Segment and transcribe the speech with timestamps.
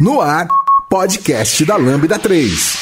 [0.00, 0.48] No ar,
[0.88, 2.76] podcast da Lambda 3.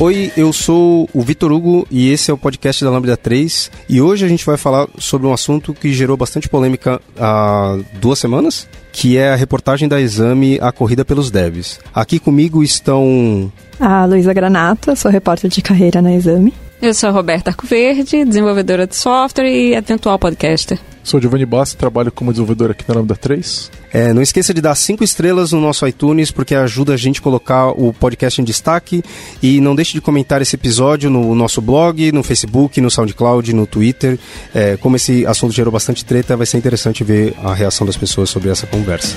[0.00, 3.72] Oi, eu sou o Vitor Hugo e esse é o podcast da Lambda 3.
[3.88, 8.20] E hoje a gente vai falar sobre um assunto que gerou bastante polêmica há duas
[8.20, 11.78] semanas, que é a reportagem da Exame A Corrida pelos Devs.
[11.94, 13.52] Aqui comigo estão.
[13.78, 16.52] A Luísa Granata, sou repórter de carreira na Exame.
[16.82, 20.78] Eu sou a Roberta Arcoverde, desenvolvedora de software e eventual podcaster.
[21.02, 23.70] Sou Giovanni Bassi, trabalho como desenvolvedor aqui na Lambda 3.
[23.92, 27.22] É, não esqueça de dar cinco estrelas no nosso iTunes, porque ajuda a gente a
[27.22, 29.02] colocar o podcast em destaque.
[29.42, 33.66] E não deixe de comentar esse episódio no nosso blog, no Facebook, no SoundCloud, no
[33.66, 34.18] Twitter.
[34.54, 38.30] É, como esse assunto gerou bastante treta, vai ser interessante ver a reação das pessoas
[38.30, 39.16] sobre essa conversa.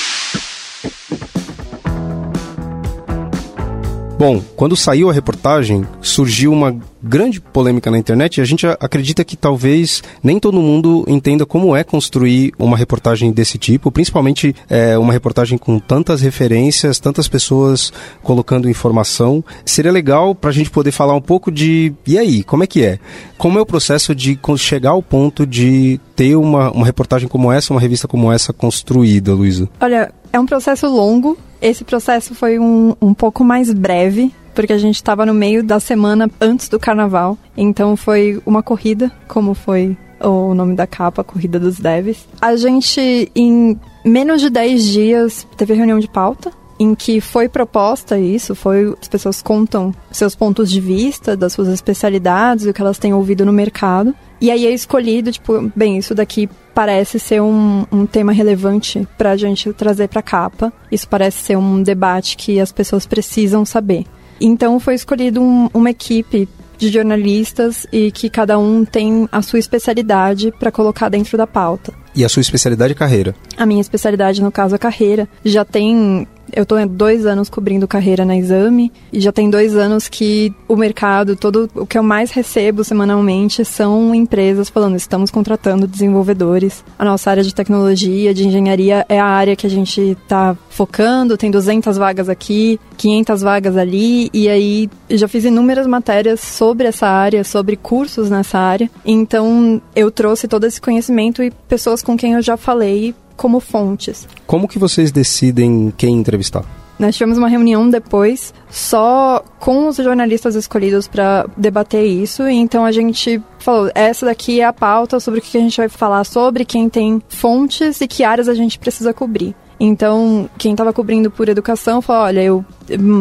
[4.21, 9.25] Bom, quando saiu a reportagem, surgiu uma grande polêmica na internet e a gente acredita
[9.25, 14.95] que talvez nem todo mundo entenda como é construir uma reportagem desse tipo, principalmente é,
[14.95, 17.91] uma reportagem com tantas referências, tantas pessoas
[18.21, 19.43] colocando informação.
[19.65, 22.85] Seria legal para a gente poder falar um pouco de e aí, como é que
[22.85, 22.99] é?
[23.39, 27.73] Como é o processo de chegar ao ponto de ter uma, uma reportagem como essa,
[27.73, 29.67] uma revista como essa construída, Luísa?
[29.79, 31.37] Olha, é um processo longo.
[31.61, 35.79] Esse processo foi um, um pouco mais breve, porque a gente estava no meio da
[35.79, 37.37] semana antes do carnaval.
[37.55, 42.27] Então foi uma corrida, como foi o nome da capa, Corrida dos Devs.
[42.39, 46.51] A gente, em menos de 10 dias, teve reunião de pauta.
[46.79, 51.67] Em que foi proposta isso, foi as pessoas contam seus pontos de vista, das suas
[51.67, 54.15] especialidades, o que elas têm ouvido no mercado.
[54.41, 59.31] E aí é escolhido, tipo, bem, isso daqui parece ser um, um tema relevante para
[59.31, 60.73] a gente trazer para a capa.
[60.91, 64.05] Isso parece ser um debate que as pessoas precisam saber.
[64.39, 69.59] Então foi escolhido um, uma equipe de jornalistas e que cada um tem a sua
[69.59, 71.93] especialidade para colocar dentro da pauta.
[72.15, 73.35] E a sua especialidade é carreira?
[73.55, 75.29] A minha especialidade, no caso, é carreira.
[75.45, 80.07] Já tem eu estou dois anos cobrindo carreira na Exame e já tem dois anos
[80.07, 85.87] que o mercado, todo o que eu mais recebo semanalmente são empresas falando: estamos contratando
[85.87, 86.83] desenvolvedores.
[86.97, 91.37] A nossa área de tecnologia, de engenharia é a área que a gente está focando.
[91.37, 97.07] Tem 200 vagas aqui, 500 vagas ali e aí já fiz inúmeras matérias sobre essa
[97.07, 98.89] área, sobre cursos nessa área.
[99.05, 104.27] Então eu trouxe todo esse conhecimento e pessoas com quem eu já falei como fontes.
[104.45, 106.65] Como que vocês decidem quem entrevistar?
[107.01, 112.91] Nós tivemos uma reunião depois só com os jornalistas escolhidos para debater isso, então a
[112.91, 116.63] gente falou: essa daqui é a pauta sobre o que a gente vai falar sobre,
[116.63, 119.55] quem tem fontes e que áreas a gente precisa cobrir.
[119.83, 122.63] Então, quem estava cobrindo por educação falou: olha, eu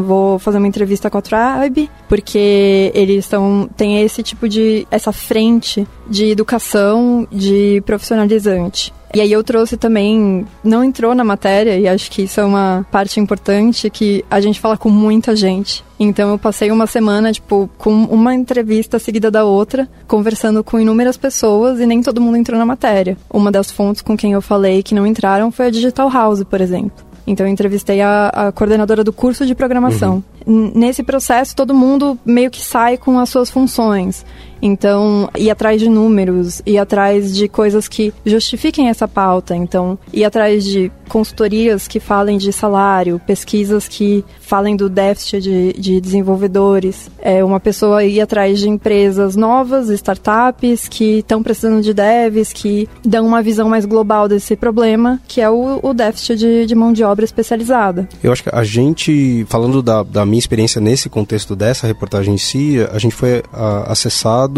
[0.05, 3.67] vou fazer uma entrevista com a Tribe, porque eles estão.
[3.75, 4.87] tem esse tipo de.
[4.91, 8.93] essa frente de educação, de profissionalizante.
[9.13, 12.87] E aí eu trouxe também, não entrou na matéria, e acho que isso é uma
[12.91, 15.85] parte importante, que a gente fala com muita gente.
[15.99, 21.17] Então eu passei uma semana, tipo, com uma entrevista seguida da outra, conversando com inúmeras
[21.17, 23.19] pessoas e nem todo mundo entrou na matéria.
[23.29, 26.61] Uma das fontes com quem eu falei que não entraram foi a Digital House, por
[26.61, 27.11] exemplo.
[27.27, 30.23] Então eu entrevistei a, a coordenadora do curso de programação.
[30.47, 30.73] Uhum.
[30.75, 34.25] Nesse processo, todo mundo meio que sai com as suas funções.
[34.63, 39.55] Então, ir atrás de números, ir atrás de coisas que justifiquem essa pauta.
[39.55, 45.73] Então, ir atrás de consultorias que falem de salário, pesquisas que falem do déficit de,
[45.73, 47.11] de desenvolvedores.
[47.21, 52.89] É uma pessoa ir atrás de empresas novas, startups que estão precisando de devs, que
[53.05, 56.93] dão uma visão mais global desse problema, que é o, o déficit de, de, mão
[56.93, 58.09] de obra especializada.
[58.23, 62.39] Eu acho que a gente, falando da, da minha experiência nesse contexto dessa reportagem em
[62.39, 64.50] si, a gente foi a, acessado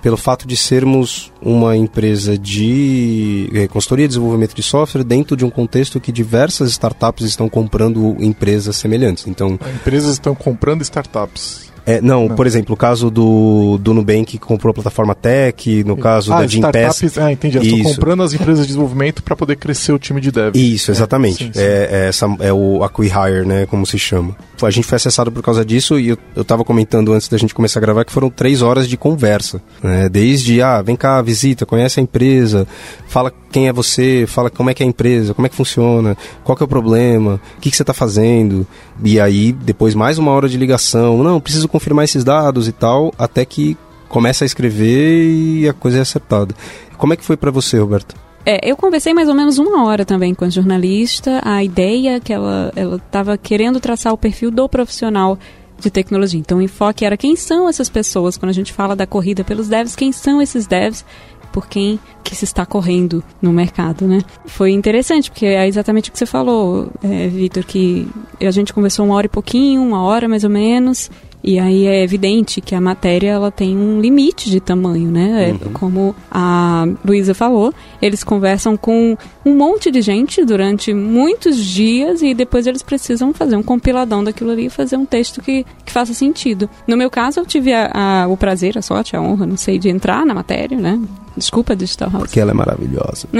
[0.00, 5.44] pelo fato de sermos uma empresa de é, consultoria e desenvolvimento de software dentro de
[5.44, 9.26] um contexto que diversas startups estão comprando empresas semelhantes.
[9.26, 11.71] Então, empresas estão comprando startups.
[11.84, 15.96] É, não, por exemplo, o caso do, do Nubank que comprou a plataforma Tech, no
[15.96, 17.18] caso ah, da Gimpass.
[17.18, 17.56] Ah, entendi.
[17.56, 17.94] Elas estão Isso.
[17.94, 20.54] comprando as empresas de desenvolvimento para poder crescer o time de dev.
[20.54, 21.44] Isso, exatamente.
[21.44, 21.60] sim, sim.
[21.60, 24.36] É, é essa, é o acquihire, né, como se chama.
[24.62, 27.52] A gente foi acessado por causa disso e eu, eu tava comentando antes da gente
[27.52, 29.60] começar a gravar que foram três horas de conversa.
[29.82, 30.08] Né?
[30.08, 32.66] Desde, ah, vem cá, visita, conhece a empresa,
[33.08, 36.16] fala quem é você, fala como é que é a empresa, como é que funciona,
[36.44, 38.66] qual que é o problema, o que, que você tá fazendo.
[39.04, 43.12] E aí, depois mais uma hora de ligação, não, preciso confirmar esses dados e tal,
[43.18, 43.76] até que
[44.08, 46.54] começa a escrever e a coisa é acertada.
[46.98, 48.14] Como é que foi para você, Roberto?
[48.44, 51.40] É, eu conversei mais ou menos uma hora também com a jornalista.
[51.44, 55.38] A ideia que ela estava querendo traçar o perfil do profissional
[55.78, 56.38] de tecnologia.
[56.38, 58.36] Então, o enfoque era quem são essas pessoas.
[58.36, 61.04] Quando a gente fala da corrida pelos devs, quem são esses devs?
[61.52, 64.20] Por quem que se está correndo no mercado, né?
[64.46, 68.08] Foi interessante, porque é exatamente o que você falou, é, Vitor, que
[68.40, 71.10] a gente conversou uma hora e pouquinho, uma hora mais ou menos,
[71.44, 75.50] e aí é evidente que a matéria ela tem um limite de tamanho, né?
[75.50, 82.22] É, Como a Luísa falou, eles conversam com um monte de gente durante muitos dias
[82.22, 85.92] e depois eles precisam fazer um compiladão daquilo ali e fazer um texto que, que
[85.92, 86.68] faça sentido.
[86.86, 87.90] No meu caso, eu tive a,
[88.24, 91.00] a- o prazer, a sorte, a honra, não sei, de entrar na matéria, né?
[91.36, 92.24] Desculpa, Digital House.
[92.24, 93.28] Porque ela é maravilhosa.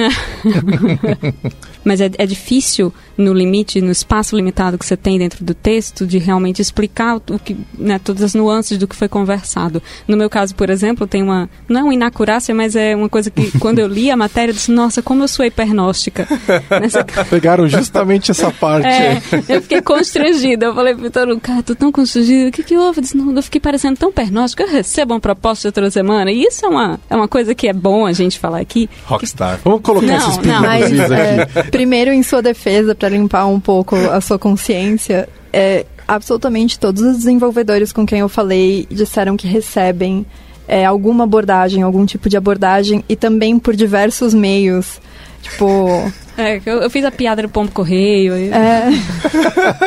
[1.84, 6.06] Mas é, é difícil, no limite, no espaço limitado que você tem dentro do texto,
[6.06, 9.82] de realmente explicar o que, né, todas as nuances do que foi conversado.
[10.06, 11.50] No meu caso, por exemplo, tem uma.
[11.68, 14.54] Não é uma inacurácia, mas é uma coisa que, quando eu li a matéria, eu
[14.54, 16.26] disse: Nossa, como eu sou hipergnóstica.
[16.70, 18.86] Nessa, Pegaram justamente essa parte.
[18.86, 20.66] é, eu fiquei constrangida.
[20.66, 22.48] Eu falei, Vitor, cara, tô tão constrangida.
[22.48, 22.98] O que que houve?
[22.98, 24.62] Eu disse, não, eu fiquei parecendo tão pernóstica.
[24.62, 26.30] Eu recebo uma proposta outra semana.
[26.30, 28.88] E isso é uma, é uma coisa que é bom a gente falar aqui.
[29.04, 29.58] Rockstar.
[29.64, 30.42] Vamos colocar Não, esses não.
[30.42, 35.84] pingos Mas, é, primeiro, em sua defesa, para limpar um pouco a sua consciência, é,
[36.06, 40.24] absolutamente todos os desenvolvedores com quem eu falei disseram que recebem
[40.68, 45.00] é, alguma abordagem, algum tipo de abordagem, e também por diversos meios.
[45.42, 48.32] Tipo, É, eu, eu fiz a piada do pombo correio.
[48.34, 48.88] eu- é,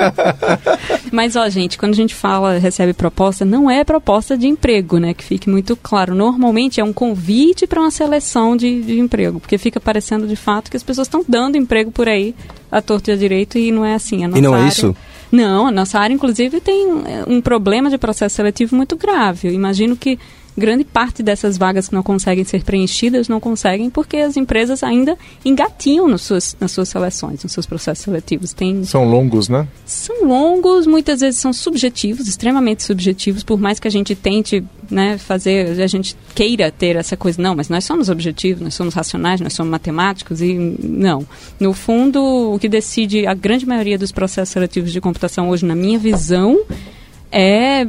[1.12, 5.14] Mas, ó, gente, quando a gente fala, recebe proposta, não é proposta de emprego, né?
[5.14, 6.14] Que fique muito claro.
[6.14, 10.70] Normalmente é um convite para uma seleção de, de emprego, porque fica parecendo de fato
[10.70, 12.36] que as pessoas estão dando emprego por aí,
[12.72, 14.24] à torta e à direita, e não é assim.
[14.24, 14.96] A nossa não é área- isso?
[15.32, 19.48] Não, a nossa área, inclusive, tem é, um problema de processo seletivo muito grave.
[19.48, 20.20] Eu imagino que
[20.58, 25.18] grande parte dessas vagas que não conseguem ser preenchidas não conseguem porque as empresas ainda
[25.44, 28.54] engatinham nas suas, nas suas seleções, nos seus processos seletivos.
[28.54, 29.68] Tem São longos, né?
[29.86, 35.18] são longos, muitas vezes são subjetivos, extremamente subjetivos, por mais que a gente tente né,
[35.18, 39.42] fazer, a gente queira ter essa coisa, não, mas nós somos objetivos, nós somos racionais,
[39.42, 41.26] nós somos matemáticos e não.
[41.60, 42.22] No fundo,
[42.54, 46.60] o que decide a grande maioria dos processos seletivos de computação hoje, na minha visão,
[47.38, 47.86] é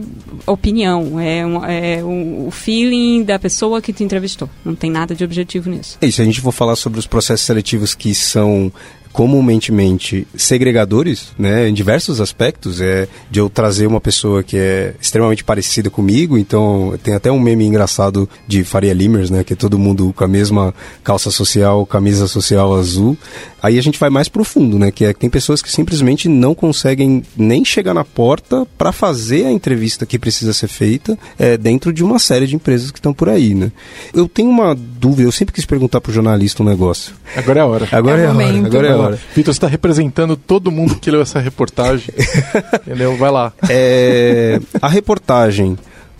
[0.46, 4.48] opinião, é, um- é o o feeling da pessoa que te entrevistou.
[4.64, 5.98] Não tem nada de objetivo nisso.
[6.02, 8.72] E se a gente for falar sobre os processos seletivos que são
[9.16, 9.72] comumente
[10.36, 15.88] segregadores, né, em diversos aspectos, é de eu trazer uma pessoa que é extremamente parecida
[15.88, 20.12] comigo, então tem até um meme engraçado de Faria Limers, né, que é todo mundo
[20.14, 23.16] com a mesma calça social, camisa social azul.
[23.62, 26.54] Aí a gente vai mais profundo, né, que é que tem pessoas que simplesmente não
[26.54, 31.90] conseguem nem chegar na porta para fazer a entrevista que precisa ser feita é, dentro
[31.90, 33.72] de uma série de empresas que estão por aí, né.
[34.12, 37.14] Eu tenho uma dúvida, eu sempre quis perguntar pro jornalista um negócio.
[37.34, 37.88] Agora é a hora.
[37.90, 39.05] Agora É é, a hora, agora é a hora.
[39.12, 42.08] Vitor, você está representando todo mundo que leu essa reportagem.
[42.86, 43.16] Entendeu?
[43.16, 43.52] Vai lá.
[43.68, 45.76] É, a reportagem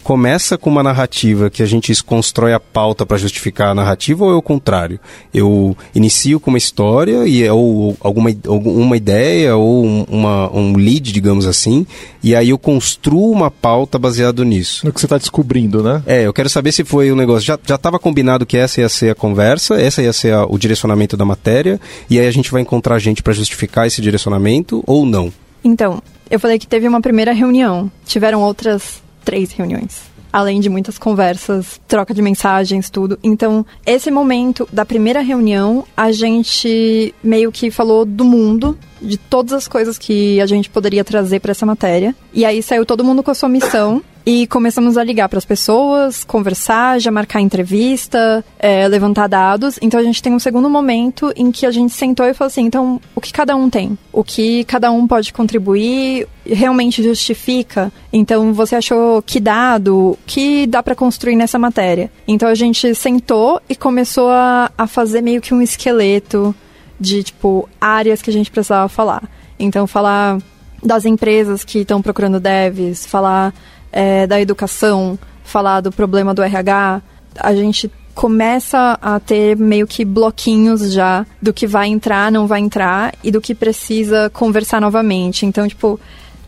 [0.07, 4.31] começa com uma narrativa que a gente constrói a pauta para justificar a narrativa ou
[4.31, 5.01] é o contrário?
[5.35, 10.77] Eu inicio com uma história e é ou alguma alguma ideia ou um, uma, um
[10.77, 11.85] lead, digamos assim,
[12.23, 14.87] e aí eu construo uma pauta baseado nisso.
[14.87, 16.01] No que você está descobrindo, né?
[16.07, 17.45] É, eu quero saber se foi o negócio.
[17.45, 20.57] Já já estava combinado que essa ia ser a conversa, essa ia ser a- o
[20.57, 25.05] direcionamento da matéria, e aí a gente vai encontrar gente para justificar esse direcionamento ou
[25.05, 25.33] não.
[25.65, 26.01] Então,
[26.31, 27.91] eu falei que teve uma primeira reunião.
[28.07, 30.05] Tiveram outras três reuniões.
[30.33, 33.19] Além de muitas conversas, troca de mensagens, tudo.
[33.23, 39.53] Então, esse momento da primeira reunião, a gente meio que falou do mundo, de todas
[39.53, 42.15] as coisas que a gente poderia trazer para essa matéria.
[42.33, 44.03] E aí saiu todo mundo com a sua missão.
[44.29, 49.79] E começamos a ligar para as pessoas, conversar, já marcar entrevista, é, levantar dados.
[49.81, 52.65] Então a gente tem um segundo momento em que a gente sentou e falou assim:
[52.65, 53.97] então, o que cada um tem?
[54.13, 57.93] O que cada um pode contribuir realmente justifica?
[58.13, 62.11] Então você achou que dado, que dá para construir nessa matéria?
[62.27, 66.53] Então a gente sentou e começou a, a fazer meio que um esqueleto
[66.99, 69.23] de tipo áreas que a gente precisava falar.
[69.57, 70.39] Então falar
[70.83, 73.55] das empresas que estão procurando devs, falar
[73.97, 77.01] é, da educação, falar do problema do RH,
[77.41, 82.61] a gente começa a ter meio que bloquinhos já do que vai entrar, não vai
[82.61, 85.47] entrar e do que precisa conversar novamente.
[85.47, 85.99] Então, tipo,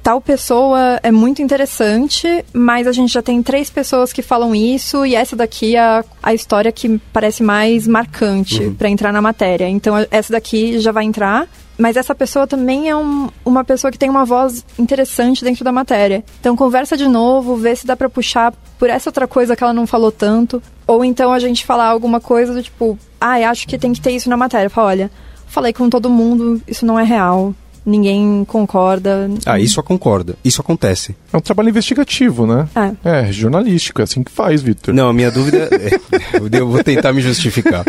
[0.02, 5.06] tal pessoa é muito interessante, mas a gente já tem três pessoas que falam isso
[5.06, 8.74] e essa daqui é a, a história que parece mais marcante uhum.
[8.74, 9.66] para entrar na matéria.
[9.70, 13.98] Então, essa daqui já vai entrar mas essa pessoa também é um, uma pessoa que
[13.98, 16.24] tem uma voz interessante dentro da matéria.
[16.40, 19.72] Então conversa de novo, vê se dá para puxar por essa outra coisa que ela
[19.72, 23.78] não falou tanto, ou então a gente falar alguma coisa do tipo, ah, acho que
[23.78, 24.68] tem que ter isso na matéria.
[24.68, 25.10] Fala, olha,
[25.46, 27.54] falei com todo mundo, isso não é real
[27.88, 29.30] ninguém concorda.
[29.46, 30.36] Ah, isso concorda.
[30.44, 31.16] Isso acontece.
[31.32, 32.68] É um trabalho investigativo, né?
[33.04, 33.28] É.
[33.28, 34.94] É, jornalístico, é assim que faz, Vitor.
[34.94, 35.68] Não, minha dúvida.
[35.72, 35.98] É,
[36.58, 37.84] eu vou tentar me justificar.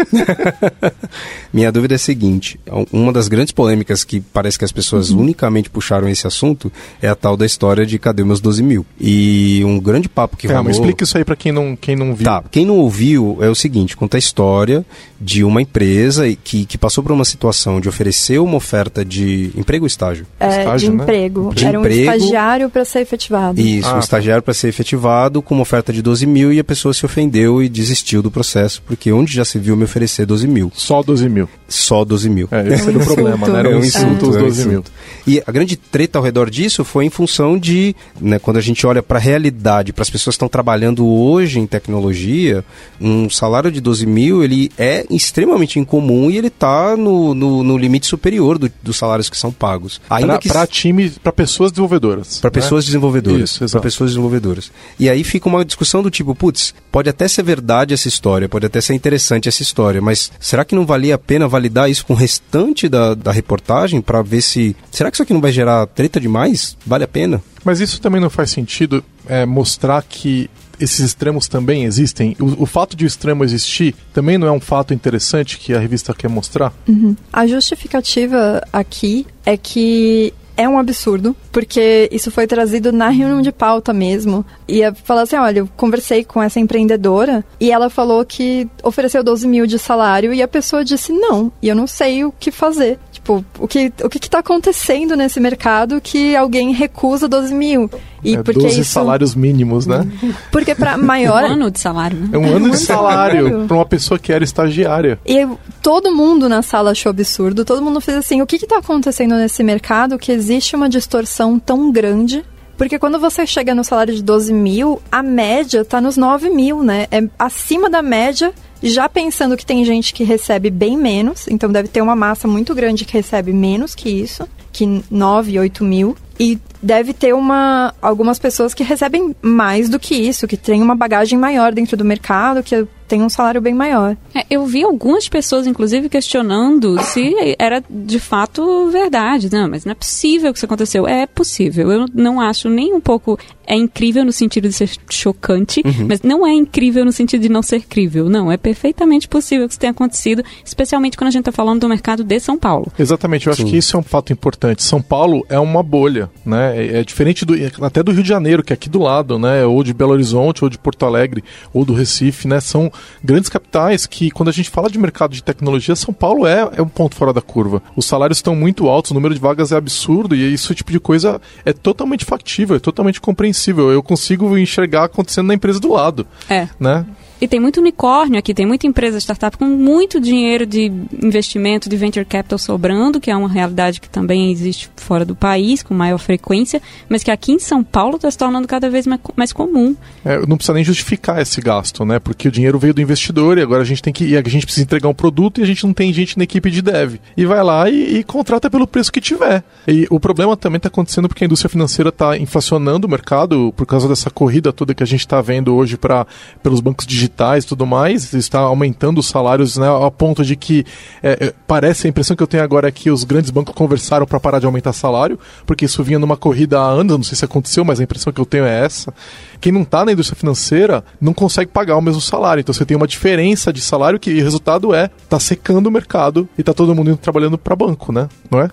[1.53, 2.60] minha dúvida é a seguinte:
[2.91, 5.22] uma das grandes polêmicas que parece que as pessoas uhum.
[5.22, 8.86] unicamente puxaram esse assunto é a tal da história de cadê meus 12 mil?
[9.00, 10.65] E um grande papo que é, rolou...
[10.65, 12.25] mas explica isso aí para quem não, quem não viu.
[12.25, 14.86] Tá, quem não ouviu é o seguinte: conta a história
[15.20, 19.86] de uma empresa que, que passou por uma situação de oferecer uma oferta de emprego
[19.89, 20.25] estágio?
[20.39, 21.03] É, estágio, de né?
[21.03, 21.53] emprego.
[21.53, 23.60] De Era emprego, um estagiário para ser efetivado.
[23.60, 24.00] Isso, ah, um tá.
[24.00, 27.62] estagiário para ser efetivado com uma oferta de 12 mil e a pessoa se ofendeu
[27.62, 30.72] e desistiu do processo, porque onde já se viu me oferecer 12 mil?
[30.74, 31.50] Só 12 mil.
[31.67, 32.48] Só 12 mil.
[32.51, 33.60] É, esse é era o problema, né?
[33.60, 34.29] Era um insulto é.
[34.29, 34.84] os 12 mil.
[35.27, 38.86] E a grande treta ao redor disso foi em função de, né, quando a gente
[38.88, 42.63] olha para a realidade, para as pessoas que estão trabalhando hoje em tecnologia,
[43.00, 47.77] um salário de 12 mil, ele é extremamente incomum e ele está no, no, no,
[47.77, 49.69] limite superior do, dos salários que são pagos.
[50.10, 52.40] Ainda pra, que para time, para pessoas desenvolvedoras.
[52.40, 52.54] Para né?
[52.54, 53.58] pessoas desenvolvedoras.
[53.58, 54.72] Para pessoas desenvolvedoras.
[55.00, 58.66] E aí fica uma discussão do tipo, putz, pode até ser verdade essa história, pode
[58.66, 62.14] até ser interessante essa história, mas será que não valia a pena validar isso com
[62.14, 64.76] o restante da, da reportagem para ver se.
[64.92, 66.78] Será que isso aqui não vai gerar treta demais?
[66.86, 67.42] Vale a pena?
[67.64, 72.36] Mas isso também não faz sentido é, mostrar que esses extremos também existem?
[72.39, 75.79] O, o, fato de o extremo existir também não é um fato interessante que a
[75.79, 76.74] revista quer mostrar?
[76.88, 77.15] Uhum.
[77.31, 83.50] A justificativa aqui é que é um absurdo, porque isso foi trazido na reunião de
[83.50, 84.45] pauta mesmo.
[84.67, 89.48] E falar assim: olha, eu conversei com essa empreendedora e ela falou que ofereceu 12
[89.48, 93.00] mil de salário e a pessoa disse não, e eu não sei o que fazer.
[93.20, 97.90] Tipo, o que o que está acontecendo nesse mercado que alguém recusa 12 mil?
[98.24, 98.92] E é porque 12 isso...
[98.92, 100.08] salários mínimos, né?
[100.52, 101.44] Porque para maior.
[101.44, 102.30] um ano de salário, né?
[102.32, 105.20] É um ano de salário para uma pessoa que era estagiária.
[105.26, 105.48] E
[105.82, 109.64] todo mundo na sala achou absurdo, todo mundo fez assim: o que está acontecendo nesse
[109.64, 112.44] mercado que existe uma distorção tão grande
[112.78, 116.82] porque quando você chega no salário de 12 mil, a média tá nos 9 mil,
[116.82, 117.08] né?
[117.12, 121.88] É acima da média, já pensando que tem gente que recebe bem menos, então deve
[121.88, 126.15] ter uma massa muito grande que recebe menos que isso, que 9, 8 mil.
[126.39, 130.95] E deve ter uma algumas pessoas que recebem mais do que isso, que tem uma
[130.95, 134.15] bagagem maior dentro do mercado, que tem um salário bem maior.
[134.33, 139.51] É, eu vi algumas pessoas, inclusive, questionando se era de fato verdade.
[139.51, 141.07] Não, mas não é possível que isso aconteceu.
[141.07, 141.91] É possível.
[141.91, 143.38] Eu não acho nem um pouco.
[143.70, 146.08] É incrível no sentido de ser chocante, uhum.
[146.10, 148.28] mas não é incrível no sentido de não ser crível.
[148.28, 151.88] Não, é perfeitamente possível que isso tenha acontecido, especialmente quando a gente está falando do
[151.88, 152.92] mercado de São Paulo.
[152.98, 153.70] Exatamente, eu acho Sim.
[153.70, 154.82] que isso é um fato importante.
[154.82, 156.84] São Paulo é uma bolha, né?
[156.84, 157.54] É, é diferente do,
[157.86, 159.64] até do Rio de Janeiro, que é aqui do lado, né?
[159.64, 162.60] Ou de Belo Horizonte, ou de Porto Alegre, ou do Recife, né?
[162.60, 162.92] São
[163.24, 166.82] grandes capitais que, quando a gente fala de mercado de tecnologia, São Paulo é, é
[166.82, 167.84] um ponto fora da curva.
[167.96, 171.00] Os salários estão muito altos, o número de vagas é absurdo e isso tipo de
[171.00, 173.59] coisa é totalmente factível, é totalmente compreensível.
[173.92, 176.25] Eu consigo enxergar acontecendo na empresa do lado.
[176.50, 176.68] É.
[176.80, 177.06] Né?
[177.41, 180.91] E tem muito unicórnio aqui, tem muita empresa startup com muito dinheiro de
[181.24, 185.81] investimento de venture capital sobrando, que é uma realidade que também existe fora do país,
[185.81, 189.22] com maior frequência, mas que aqui em São Paulo está se tornando cada vez mais,
[189.38, 189.96] mais comum.
[190.25, 192.19] É, não precisa nem justificar esse gasto, né?
[192.19, 194.36] Porque o dinheiro veio do investidor e agora a gente tem que.
[194.36, 196.81] A gente precisa entregar um produto e a gente não tem gente na equipe de
[196.81, 197.15] dev.
[197.38, 199.63] E vai lá e, e contrata pelo preço que tiver.
[199.88, 203.86] E o problema também está acontecendo porque a indústria financeira está inflacionando o mercado por
[203.86, 206.27] causa dessa corrida toda que a gente está vendo hoje para
[206.62, 210.55] pelos bancos digitais digitais e tudo mais, está aumentando os salários né, a ponto de
[210.55, 210.86] que
[211.21, 214.25] é, é, parece a impressão que eu tenho agora é que os grandes bancos conversaram
[214.25, 217.45] para parar de aumentar salário, porque isso vinha numa corrida há anos, não sei se
[217.45, 219.13] aconteceu, mas a impressão que eu tenho é essa.
[219.62, 222.98] Quem não está na indústria financeira não consegue pagar o mesmo salário, então você tem
[222.98, 226.95] uma diferença de salário que o resultado é tá secando o mercado e tá todo
[226.95, 228.27] mundo indo trabalhando para banco, né?
[228.50, 228.69] Não é?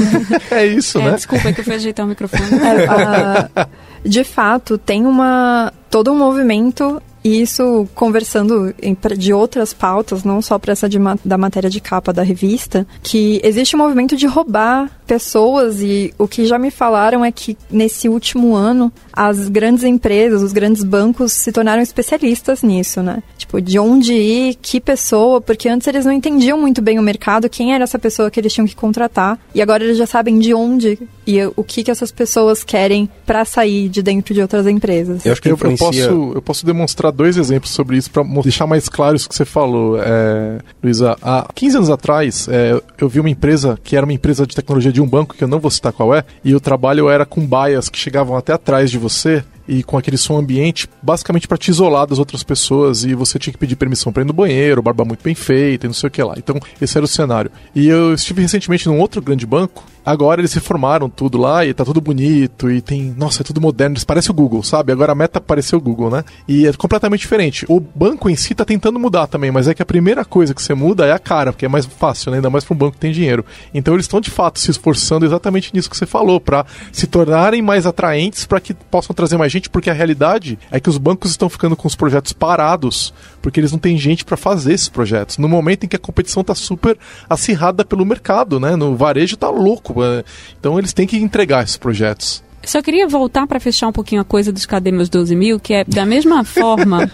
[0.50, 1.10] é isso, é, né?
[1.12, 2.42] Desculpa que eu fui ajeitar o microfone.
[2.44, 3.66] É,
[4.04, 8.74] de fato, tem uma todo um movimento e isso, conversando
[9.18, 13.38] de outras pautas, não só para essa de, da matéria de capa da revista, que
[13.44, 18.10] existe um movimento de roubar pessoas e o que já me falaram é que nesse
[18.10, 23.22] último ano as grandes empresas, os grandes bancos se tornaram especialistas nisso, né?
[23.38, 27.48] Tipo, de onde ir, que pessoa, porque antes eles não entendiam muito bem o mercado,
[27.48, 30.52] quem era essa pessoa que eles tinham que contratar, e agora eles já sabem de
[30.52, 35.24] onde e o que, que essas pessoas querem para sair de dentro de outras empresas.
[35.24, 36.04] Eu acho que eu, influencia...
[36.04, 39.34] eu, posso, eu posso demonstrar dois exemplos sobre isso para deixar mais claro isso que
[39.34, 41.16] você falou, é, Luísa.
[41.22, 44.92] Há 15 anos atrás, é, eu vi uma empresa que era uma empresa de tecnologia
[44.92, 47.44] de um banco, que eu não vou citar qual é, e o trabalho era com
[47.44, 51.70] baias que chegavam até atrás de você e com aquele som ambiente, basicamente para te
[51.70, 55.04] isolar das outras pessoas e você tinha que pedir permissão para ir no banheiro, barba
[55.04, 56.34] muito bem feita e não sei o que lá.
[56.36, 57.50] Então, esse era o cenário.
[57.74, 61.84] E eu estive recentemente num outro grande banco Agora eles reformaram tudo lá e tá
[61.84, 63.14] tudo bonito e tem.
[63.14, 63.94] Nossa, é tudo moderno.
[64.06, 64.90] Parece o Google, sabe?
[64.90, 66.24] Agora a meta pareceu o Google, né?
[66.48, 67.66] E é completamente diferente.
[67.68, 70.62] O banco em si tá tentando mudar também, mas é que a primeira coisa que
[70.62, 72.38] você muda é a cara, porque é mais fácil, né?
[72.38, 73.44] ainda mais para um banco que tem dinheiro.
[73.74, 77.60] Então eles estão de fato se esforçando exatamente nisso que você falou, para se tornarem
[77.60, 81.30] mais atraentes para que possam trazer mais gente, porque a realidade é que os bancos
[81.30, 85.38] estão ficando com os projetos parados, porque eles não têm gente para fazer esses projetos.
[85.38, 86.98] No momento em que a competição tá super
[87.28, 88.76] acirrada pelo mercado, né?
[88.76, 90.24] No varejo tá louco é,
[90.58, 92.42] então eles têm que entregar esses projetos.
[92.64, 95.72] Só queria voltar para fechar um pouquinho a coisa dos Cadê Meus 12 Mil, que
[95.72, 97.10] é da mesma forma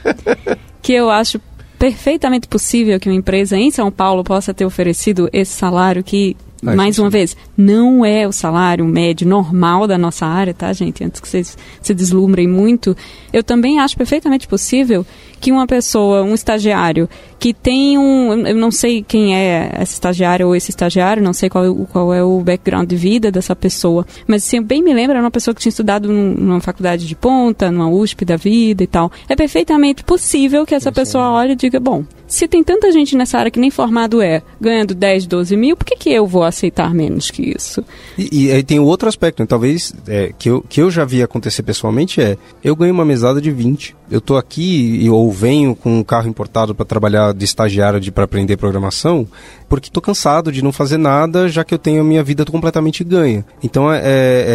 [0.82, 1.40] que eu acho
[1.78, 6.36] perfeitamente possível que uma empresa em São Paulo possa ter oferecido esse salário que
[6.72, 11.04] é, mais uma vez, não é o salário médio normal da nossa área, tá, gente?
[11.04, 12.96] Antes que vocês se deslumbrem muito.
[13.32, 15.06] Eu também acho perfeitamente possível
[15.40, 18.46] que uma pessoa, um estagiário, que tem um.
[18.46, 22.22] Eu não sei quem é essa estagiária ou esse estagiário, não sei qual, qual é
[22.22, 25.60] o background de vida dessa pessoa, mas assim, bem me lembro, era uma pessoa que
[25.60, 29.12] tinha estudado numa faculdade de ponta, numa USP da vida e tal.
[29.28, 32.04] É perfeitamente possível que essa pessoa olhe e diga: bom,
[32.34, 35.84] se tem tanta gente nessa área que nem formado é, ganhando 10, 12 mil, por
[35.84, 37.84] que, que eu vou aceitar menos que isso?
[38.18, 39.46] E, e aí tem outro aspecto, né?
[39.46, 43.40] talvez é, que, eu, que eu já vi acontecer pessoalmente é, eu ganho uma mesada
[43.40, 47.98] de 20, eu tô aqui ou venho com um carro importado para trabalhar de estagiário
[47.98, 49.26] de para aprender programação,
[49.68, 53.02] porque tô cansado de não fazer nada, já que eu tenho a minha vida completamente
[53.02, 53.44] ganha.
[53.60, 54.02] Então é, é,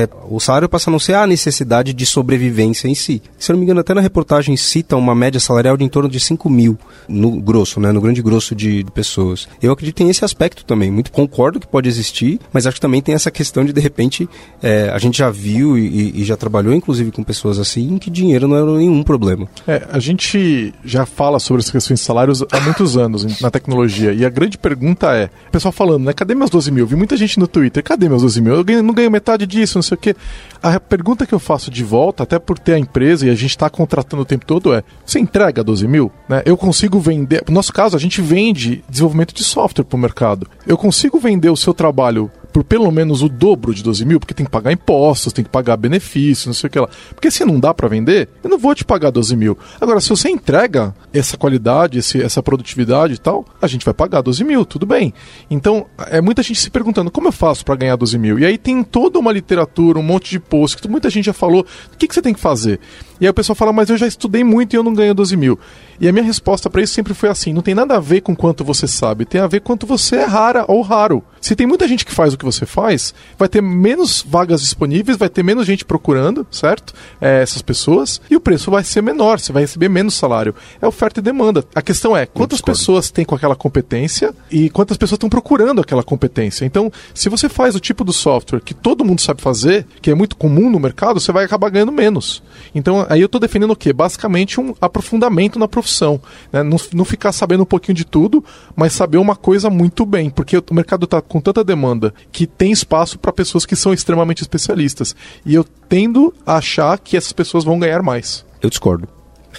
[0.04, 3.22] é, o salário passa a não ser a necessidade de sobrevivência em si.
[3.38, 6.08] Se eu não me engano, até na reportagem cita uma média salarial de em torno
[6.08, 9.50] de 5 mil no grosso, né, no grande grosso de, de pessoas.
[9.62, 10.90] Eu acredito em esse aspecto também.
[10.90, 14.30] Muito concordo que pode existir, mas acho que também tem essa questão de de repente
[14.64, 18.48] é, a gente já viu e, e já trabalhou inclusive com pessoas assim que dinheiro
[18.48, 19.48] não era nenhum problema.
[19.67, 24.13] É, a gente já fala sobre as questões de salários há muitos anos na tecnologia.
[24.13, 26.13] E a grande pergunta é: o pessoal falando, né?
[26.13, 26.88] Cadê meus 12 mil?
[26.88, 28.56] Vi muita gente no Twitter, cadê meus 12 mil?
[28.56, 30.15] Eu não ganho metade disso, não sei o quê.
[30.62, 33.52] A pergunta que eu faço de volta, até por ter a empresa e a gente
[33.52, 36.12] está contratando o tempo todo, é: você entrega 12 mil?
[36.28, 36.41] Né?
[36.46, 37.43] Eu consigo vender.
[37.50, 40.48] No nosso caso, a gente vende desenvolvimento de software para o mercado.
[40.68, 44.34] Eu consigo vender o seu trabalho por pelo menos o dobro de 12 mil, porque
[44.34, 46.90] tem que pagar impostos, tem que pagar benefícios, não sei o que lá.
[47.10, 49.58] Porque se não dá para vender, eu não vou te pagar 12 mil.
[49.82, 54.22] Agora, se você entrega essa qualidade, esse, essa produtividade e tal, a gente vai pagar
[54.22, 55.14] 12 mil, tudo bem.
[55.50, 58.38] Então, é muita gente se perguntando como eu faço para ganhar 12 mil.
[58.38, 61.66] E aí tem toda uma literatura, um monte de posts, que muita gente já falou.
[61.94, 62.80] O que, que você tem que fazer?
[63.19, 65.36] E aí o pessoal fala, mas eu já estudei muito e eu não ganho 12
[65.36, 65.60] mil.
[65.99, 68.36] E a minha resposta para isso sempre foi assim: não tem nada a ver com
[68.36, 71.23] quanto você sabe, tem a ver quanto você é rara ou raro.
[71.41, 75.17] Se tem muita gente que faz o que você faz, vai ter menos vagas disponíveis,
[75.17, 76.93] vai ter menos gente procurando, certo?
[77.19, 80.55] É, essas pessoas, e o preço vai ser menor, você vai receber menos salário.
[80.82, 81.63] É oferta e demanda.
[81.73, 86.03] A questão é quantas pessoas têm com aquela competência e quantas pessoas estão procurando aquela
[86.03, 86.65] competência.
[86.65, 90.15] Então, se você faz o tipo do software que todo mundo sabe fazer, que é
[90.15, 92.43] muito comum no mercado, você vai acabar ganhando menos.
[92.75, 93.91] Então, aí eu estou defendendo o quê?
[93.91, 96.22] Basicamente um aprofundamento na profissão.
[96.54, 96.63] Né?
[96.63, 98.43] Não, não ficar sabendo um pouquinho de tudo,
[98.76, 102.72] mas saber uma coisa muito bem, porque o mercado está com tanta demanda que tem
[102.72, 105.15] espaço para pessoas que são extremamente especialistas.
[105.45, 108.45] E eu tendo a achar que essas pessoas vão ganhar mais.
[108.62, 109.08] Eu discordo.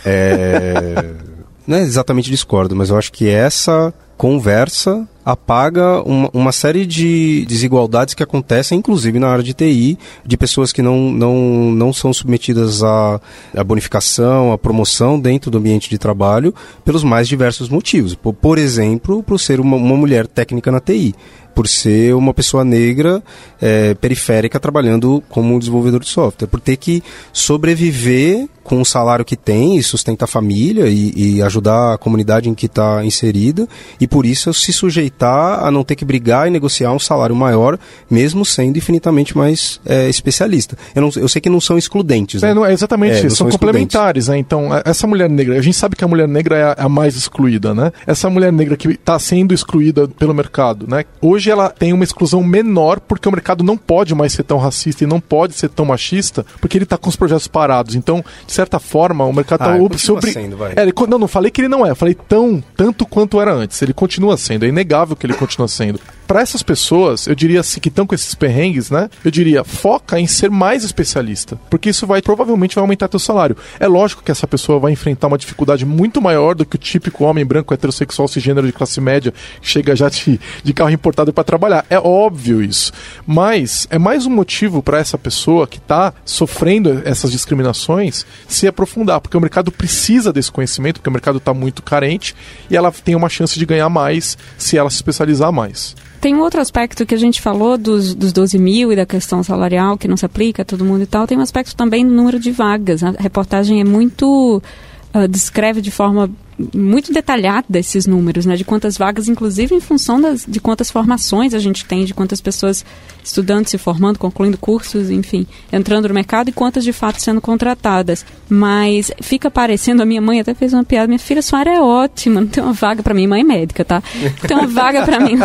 [0.04, 1.14] É...
[1.66, 7.44] não é exatamente discordo, mas eu acho que essa conversa apaga uma, uma, série de
[7.46, 11.34] desigualdades que acontecem, inclusive na área de TI, de pessoas que não, não,
[11.72, 13.20] não são submetidas à,
[13.56, 16.54] à bonificação, à promoção dentro do ambiente de trabalho,
[16.84, 18.14] pelos mais diversos motivos.
[18.14, 21.14] Por, por exemplo, por ser uma, uma mulher técnica na TI
[21.54, 23.22] por ser uma pessoa negra
[23.60, 29.36] é, periférica trabalhando como desenvolvedor de software, por ter que sobreviver com o salário que
[29.36, 33.66] tem e sustentar a família e, e ajudar a comunidade em que está inserida
[34.00, 37.78] e por isso se sujeitar a não ter que brigar e negociar um salário maior,
[38.08, 40.76] mesmo sendo infinitamente mais é, especialista.
[40.94, 42.42] Eu, não, eu sei que não são excludentes.
[42.42, 42.50] Né?
[42.50, 44.28] É, não, é exatamente, é, são, são complementares.
[44.28, 44.38] Né?
[44.38, 47.16] Então, essa mulher negra, a gente sabe que a mulher negra é a, a mais
[47.16, 47.92] excluída, né?
[48.06, 51.04] Essa mulher negra que está sendo excluída pelo mercado, né?
[51.20, 54.58] Hoje hoje ela tem uma exclusão menor porque o mercado não pode mais ser tão
[54.58, 57.94] racista e não pode ser tão machista porque ele está com os projetos parados.
[57.94, 60.30] Então, de certa forma, o mercado está Ah, ob- sobre...
[60.32, 60.74] sendo, vai.
[60.76, 63.80] É, ele não, não falei que ele não é, falei tão, tanto quanto era antes.
[63.80, 65.98] Ele continua sendo, é inegável que ele continua sendo.
[66.30, 69.10] Para essas pessoas, eu diria assim, que estão com esses perrengues, né?
[69.24, 73.56] Eu diria, foca em ser mais especialista, porque isso vai provavelmente vai aumentar teu salário.
[73.80, 77.24] É lógico que essa pessoa vai enfrentar uma dificuldade muito maior do que o típico
[77.24, 81.42] homem branco heterossexual cisgênero de classe média que chega já de, de carro importado para
[81.42, 81.84] trabalhar.
[81.90, 82.92] É óbvio isso.
[83.26, 89.20] Mas é mais um motivo para essa pessoa que está sofrendo essas discriminações se aprofundar,
[89.20, 92.36] porque o mercado precisa desse conhecimento, porque o mercado está muito carente
[92.70, 95.96] e ela tem uma chance de ganhar mais se ela se especializar mais.
[96.20, 99.42] Tem um outro aspecto que a gente falou dos, dos 12 mil e da questão
[99.42, 101.26] salarial, que não se aplica a todo mundo e tal.
[101.26, 103.02] Tem um aspecto também do número de vagas.
[103.02, 104.62] A reportagem é muito.
[105.12, 106.30] Ah, descreve de forma
[106.74, 108.54] muito detalhada esses números, né?
[108.54, 112.40] De quantas vagas, inclusive em função das, de quantas formações a gente tem, de quantas
[112.40, 112.84] pessoas
[113.24, 118.24] estudando, se formando, concluindo cursos, enfim, entrando no mercado e quantas de fato sendo contratadas.
[118.48, 121.80] Mas fica parecendo, a minha mãe até fez uma piada, minha filha, sua área é
[121.80, 124.02] ótima, não tem uma vaga para mim, mãe é médica, tá?
[124.42, 125.36] Não tem uma vaga para mim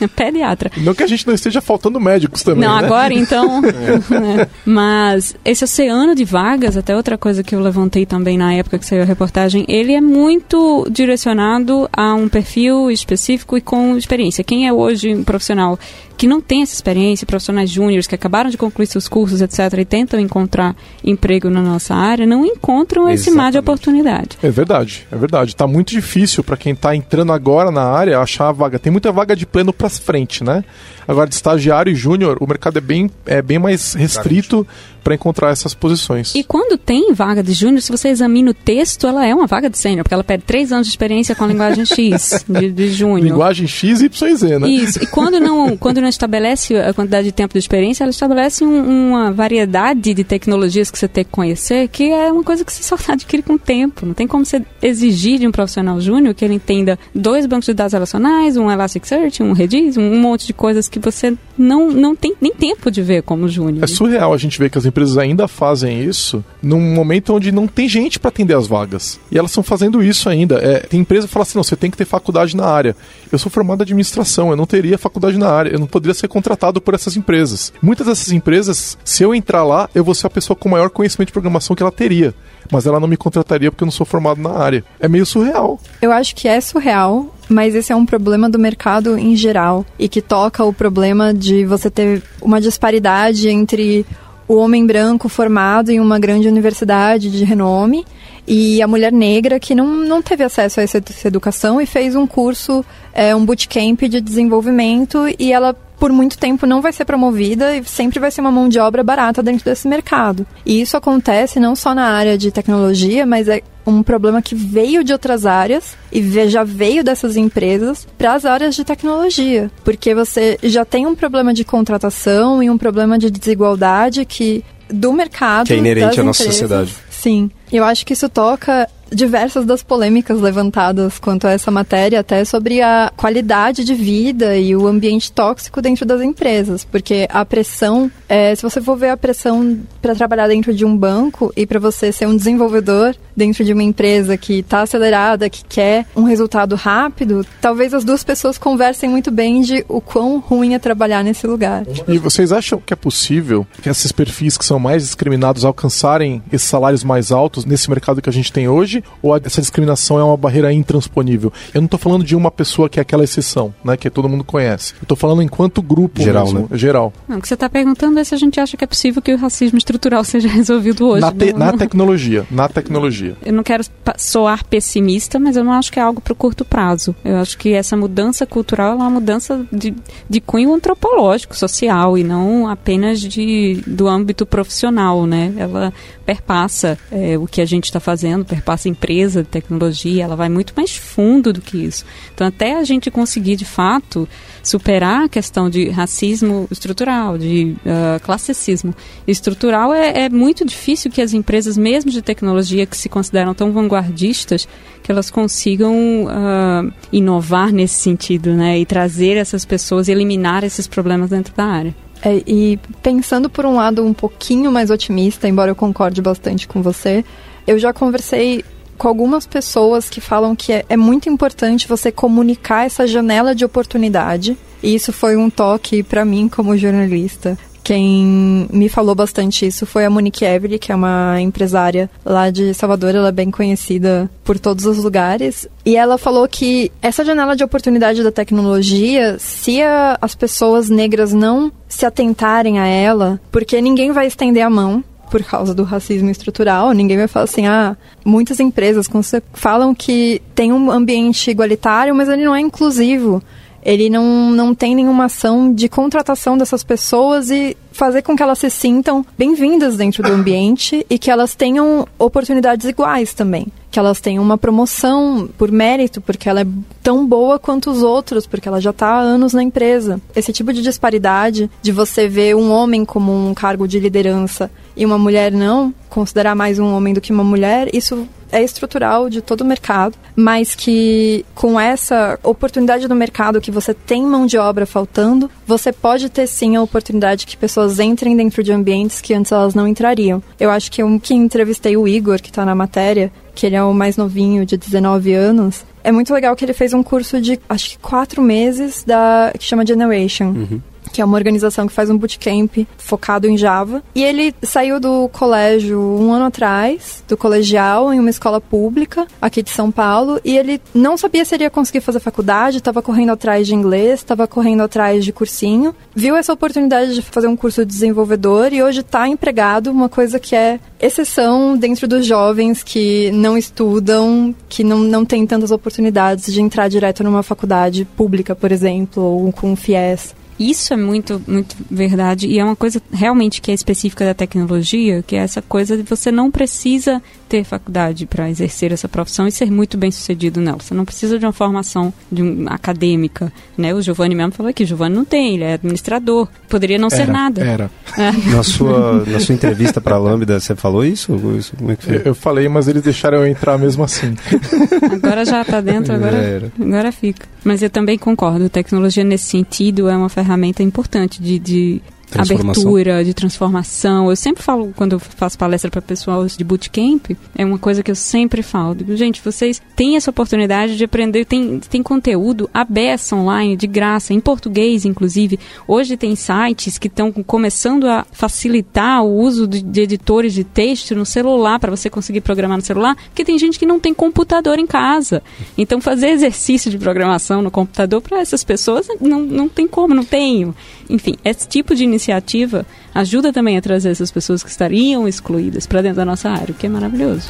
[0.00, 0.70] É pediatra.
[0.78, 2.84] Não que a gente não esteja faltando médicos também, Não, né?
[2.86, 3.60] agora então.
[3.60, 4.48] né?
[4.64, 8.86] Mas esse oceano de vagas, até outra coisa que eu levantei também na época que
[8.86, 14.44] saiu a reportagem, ele é muito direcionado a um perfil específico e com experiência.
[14.44, 15.78] Quem é hoje um profissional
[16.18, 19.84] que não tem essa experiência, profissionais júniores que acabaram de concluir seus cursos, etc., e
[19.84, 23.58] tentam encontrar emprego na nossa área, não encontram esse mar de Exatamente.
[23.58, 24.38] oportunidade.
[24.42, 25.54] É verdade, é verdade.
[25.54, 28.80] Tá muito difícil para quem tá entrando agora na área achar a vaga.
[28.80, 30.64] Tem muita vaga de pleno para frente, né?
[31.06, 34.66] Agora de estagiário e júnior, o mercado é bem, é bem mais restrito
[35.02, 36.34] para encontrar essas posições.
[36.34, 39.68] E quando tem vaga de júnior, se você examina o texto, ela é uma vaga
[39.70, 42.88] de sênior, porque ela pede três anos de experiência com a linguagem X de, de
[42.90, 43.20] júnior.
[43.22, 44.68] Linguagem X, Y e Z, né?
[44.68, 45.02] Isso.
[45.02, 49.08] E quando não, quando não estabelece a quantidade de tempo de experiência, ela estabelece um-
[49.10, 52.82] uma variedade de tecnologias que você tem que conhecer, que é uma coisa que você
[52.82, 54.04] só adquire com o tempo.
[54.06, 57.74] Não tem como você exigir de um profissional júnior que ele entenda dois bancos de
[57.74, 62.34] dados relacionais, um Elasticsearch, um Redis, um, monte de coisas que você não, não tem
[62.40, 63.84] nem tempo de ver como júnior.
[63.84, 67.66] É surreal a gente ver que as empresas ainda fazem isso num momento onde não
[67.66, 69.20] tem gente para atender as vagas.
[69.30, 70.56] E elas estão fazendo isso ainda.
[70.56, 72.96] É, tem empresa que fala assim: não, você tem que ter faculdade na área.
[73.30, 76.28] Eu sou formado em administração, eu não teria faculdade na área, eu não poderia ser
[76.28, 77.72] contratado por essas empresas.
[77.80, 81.28] Muitas dessas empresas, se eu entrar lá, eu vou ser a pessoa com maior conhecimento
[81.28, 82.34] de programação que ela teria.
[82.70, 84.84] Mas ela não me contrataria porque eu não sou formado na área.
[85.00, 85.80] É meio surreal.
[86.02, 90.08] Eu acho que é surreal, mas esse é um problema do mercado em geral e
[90.08, 94.04] que toca o problema de você ter uma disparidade entre
[94.48, 98.04] o homem branco formado em uma grande universidade de renome
[98.46, 102.26] e a mulher negra que não, não teve acesso a essa, educação e fez um
[102.26, 102.82] curso,
[103.12, 107.84] é, um bootcamp de desenvolvimento e ela por muito tempo não vai ser promovida e
[107.84, 110.46] sempre vai ser uma mão de obra barata dentro desse mercado.
[110.64, 115.02] E isso acontece não só na área de tecnologia, mas é um problema que veio
[115.02, 120.58] de outras áreas e já veio dessas empresas para as áreas de tecnologia, porque você
[120.62, 125.74] já tem um problema de contratação e um problema de desigualdade que do mercado Que
[125.74, 126.94] é inerente à nossa sociedade.
[127.10, 132.44] Sim, eu acho que isso toca diversas das polêmicas levantadas quanto a essa matéria, até
[132.44, 138.10] sobre a qualidade de vida e o ambiente tóxico dentro das empresas, porque a pressão,
[138.28, 141.78] é, se você for ver a pressão para trabalhar dentro de um banco e para
[141.78, 146.74] você ser um desenvolvedor dentro de uma empresa que está acelerada, que quer um resultado
[146.74, 151.46] rápido, talvez as duas pessoas conversem muito bem de o quão ruim é trabalhar nesse
[151.46, 151.84] lugar.
[152.08, 156.68] E vocês acham que é possível que esses perfis que são mais discriminados alcançarem esses
[156.68, 158.97] salários mais altos nesse mercado que a gente tem hoje?
[159.22, 161.52] Ou a- essa discriminação é uma barreira intransponível?
[161.74, 163.96] Eu não tô falando de uma pessoa que é aquela exceção, né?
[163.96, 164.94] Que todo mundo conhece.
[165.00, 166.76] Eu tô falando enquanto grupo Geral, mesmo, né?
[166.78, 167.12] Geral.
[167.28, 169.32] Não, o que você está perguntando é se a gente acha que é possível que
[169.32, 171.20] o racismo estrutural seja resolvido hoje.
[171.20, 172.46] Na, te- Não- na não- tecnologia.
[172.50, 173.36] Na tecnologia.
[173.44, 173.84] Eu não quero
[174.16, 177.14] soar pessimista, mas eu não acho que é algo para o curto prazo.
[177.24, 179.94] Eu acho que essa mudança cultural é uma mudança de,
[180.28, 185.52] de cunho antropológico, social, e não apenas de, do âmbito profissional, né?
[185.56, 185.92] Ela
[186.24, 190.72] perpassa é, o que a gente está fazendo, perpassa empresa de tecnologia, ela vai muito
[190.76, 192.04] mais fundo do que isso.
[192.34, 194.28] Então, até a gente conseguir, de fato,
[194.62, 198.94] superar a questão de racismo estrutural, de ah, classicismo
[199.26, 203.72] estrutural, é, é muito difícil que as empresas, mesmo de tecnologia, que se consideram tão
[203.72, 204.68] vanguardistas,
[205.02, 208.78] que elas consigam ah, inovar nesse sentido, né?
[208.78, 211.94] E trazer essas pessoas eliminar esses problemas dentro da área.
[212.22, 216.82] É, e pensando por um lado um pouquinho mais otimista, embora eu concorde bastante com
[216.82, 217.24] você,
[217.66, 218.64] eu já conversei
[218.98, 223.64] com algumas pessoas que falam que é, é muito importante você comunicar essa janela de
[223.64, 227.56] oportunidade E isso foi um toque para mim como jornalista.
[227.82, 232.74] Quem me falou bastante isso foi a Monique Everly, que é uma empresária lá de
[232.74, 235.66] Salvador, ela é bem conhecida por todos os lugares.
[235.86, 241.32] E ela falou que essa janela de oportunidade da tecnologia, se a, as pessoas negras
[241.32, 246.30] não se atentarem a ela, porque ninguém vai estender a mão por causa do racismo
[246.30, 246.92] estrutural.
[246.92, 249.08] Ninguém vai falar assim, ah, muitas empresas
[249.52, 253.42] falam que tem um ambiente igualitário, mas ele não é inclusivo
[253.82, 258.58] ele não, não tem nenhuma ação de contratação dessas pessoas e fazer com que elas
[258.58, 263.66] se sintam bem-vindas dentro do ambiente e que elas tenham oportunidades iguais também.
[263.90, 266.66] Que elas tenham uma promoção por mérito, porque ela é
[267.02, 270.20] tão boa quanto os outros, porque ela já está há anos na empresa.
[270.36, 275.06] Esse tipo de disparidade, de você ver um homem como um cargo de liderança e
[275.06, 279.40] uma mulher não, considerar mais um homem do que uma mulher, isso é estrutural de
[279.40, 284.58] todo o mercado, mas que com essa oportunidade do mercado que você tem mão de
[284.58, 289.34] obra faltando, você pode ter sim a oportunidade que pessoas entrem dentro de ambientes que
[289.34, 290.42] antes elas não entrariam.
[290.58, 293.82] Eu acho que eu que entrevistei o Igor, que está na matéria, que ele é
[293.82, 297.60] o mais novinho, de 19 anos, é muito legal que ele fez um curso de,
[297.68, 300.46] acho que quatro meses, da que chama Generation.
[300.46, 304.02] Uhum que é uma organização que faz um bootcamp focado em Java.
[304.14, 309.62] E ele saiu do colégio um ano atrás, do colegial, em uma escola pública aqui
[309.62, 313.30] de São Paulo, e ele não sabia se ele ia conseguir fazer faculdade, estava correndo
[313.30, 317.84] atrás de inglês, estava correndo atrás de cursinho, viu essa oportunidade de fazer um curso
[317.84, 323.30] de desenvolvedor e hoje está empregado, uma coisa que é exceção dentro dos jovens que
[323.32, 328.72] não estudam, que não, não têm tantas oportunidades de entrar direto numa faculdade pública, por
[328.72, 330.34] exemplo, ou com FIES.
[330.58, 335.22] Isso é muito, muito verdade e é uma coisa realmente que é específica da tecnologia,
[335.22, 339.52] que é essa coisa de você não precisa ter faculdade para exercer essa profissão e
[339.52, 340.78] ser muito bem sucedido nela.
[340.80, 343.94] Você não precisa de uma formação de um, acadêmica, né?
[343.94, 347.16] O Giovanni mesmo falou que o Giovanni não tem, ele é administrador, poderia não era,
[347.16, 347.64] ser nada.
[347.64, 347.90] Era.
[348.16, 348.32] É.
[348.50, 351.32] Na sua na sua entrevista para a Lambda, você falou isso?
[351.76, 352.16] Como é que foi?
[352.16, 354.36] Eu, eu falei, mas eles deixaram eu entrar mesmo assim.
[355.10, 357.46] agora já está dentro, agora agora fica.
[357.64, 362.02] Mas eu também concordo, tecnologia nesse sentido é uma ferramenta importante de, de
[362.34, 364.28] abertura, de transformação.
[364.30, 368.10] Eu sempre falo, quando eu faço palestra para pessoal de bootcamp, é uma coisa que
[368.10, 368.96] eu sempre falo.
[369.16, 374.40] Gente, vocês têm essa oportunidade de aprender, tem, tem conteúdo aberto online, de graça, em
[374.40, 375.58] português, inclusive.
[375.86, 381.14] Hoje tem sites que estão começando a facilitar o uso de, de editores de texto
[381.14, 384.78] no celular, para você conseguir programar no celular, porque tem gente que não tem computador
[384.78, 385.42] em casa.
[385.76, 390.24] Então, fazer exercício de programação no computador para essas pessoas não, não tem como, não
[390.24, 390.74] tenho.
[391.08, 396.02] Enfim, esse tipo de iniciativa ajuda também a trazer essas pessoas que estariam excluídas para
[396.02, 397.48] dentro da nossa área, o que é maravilhoso.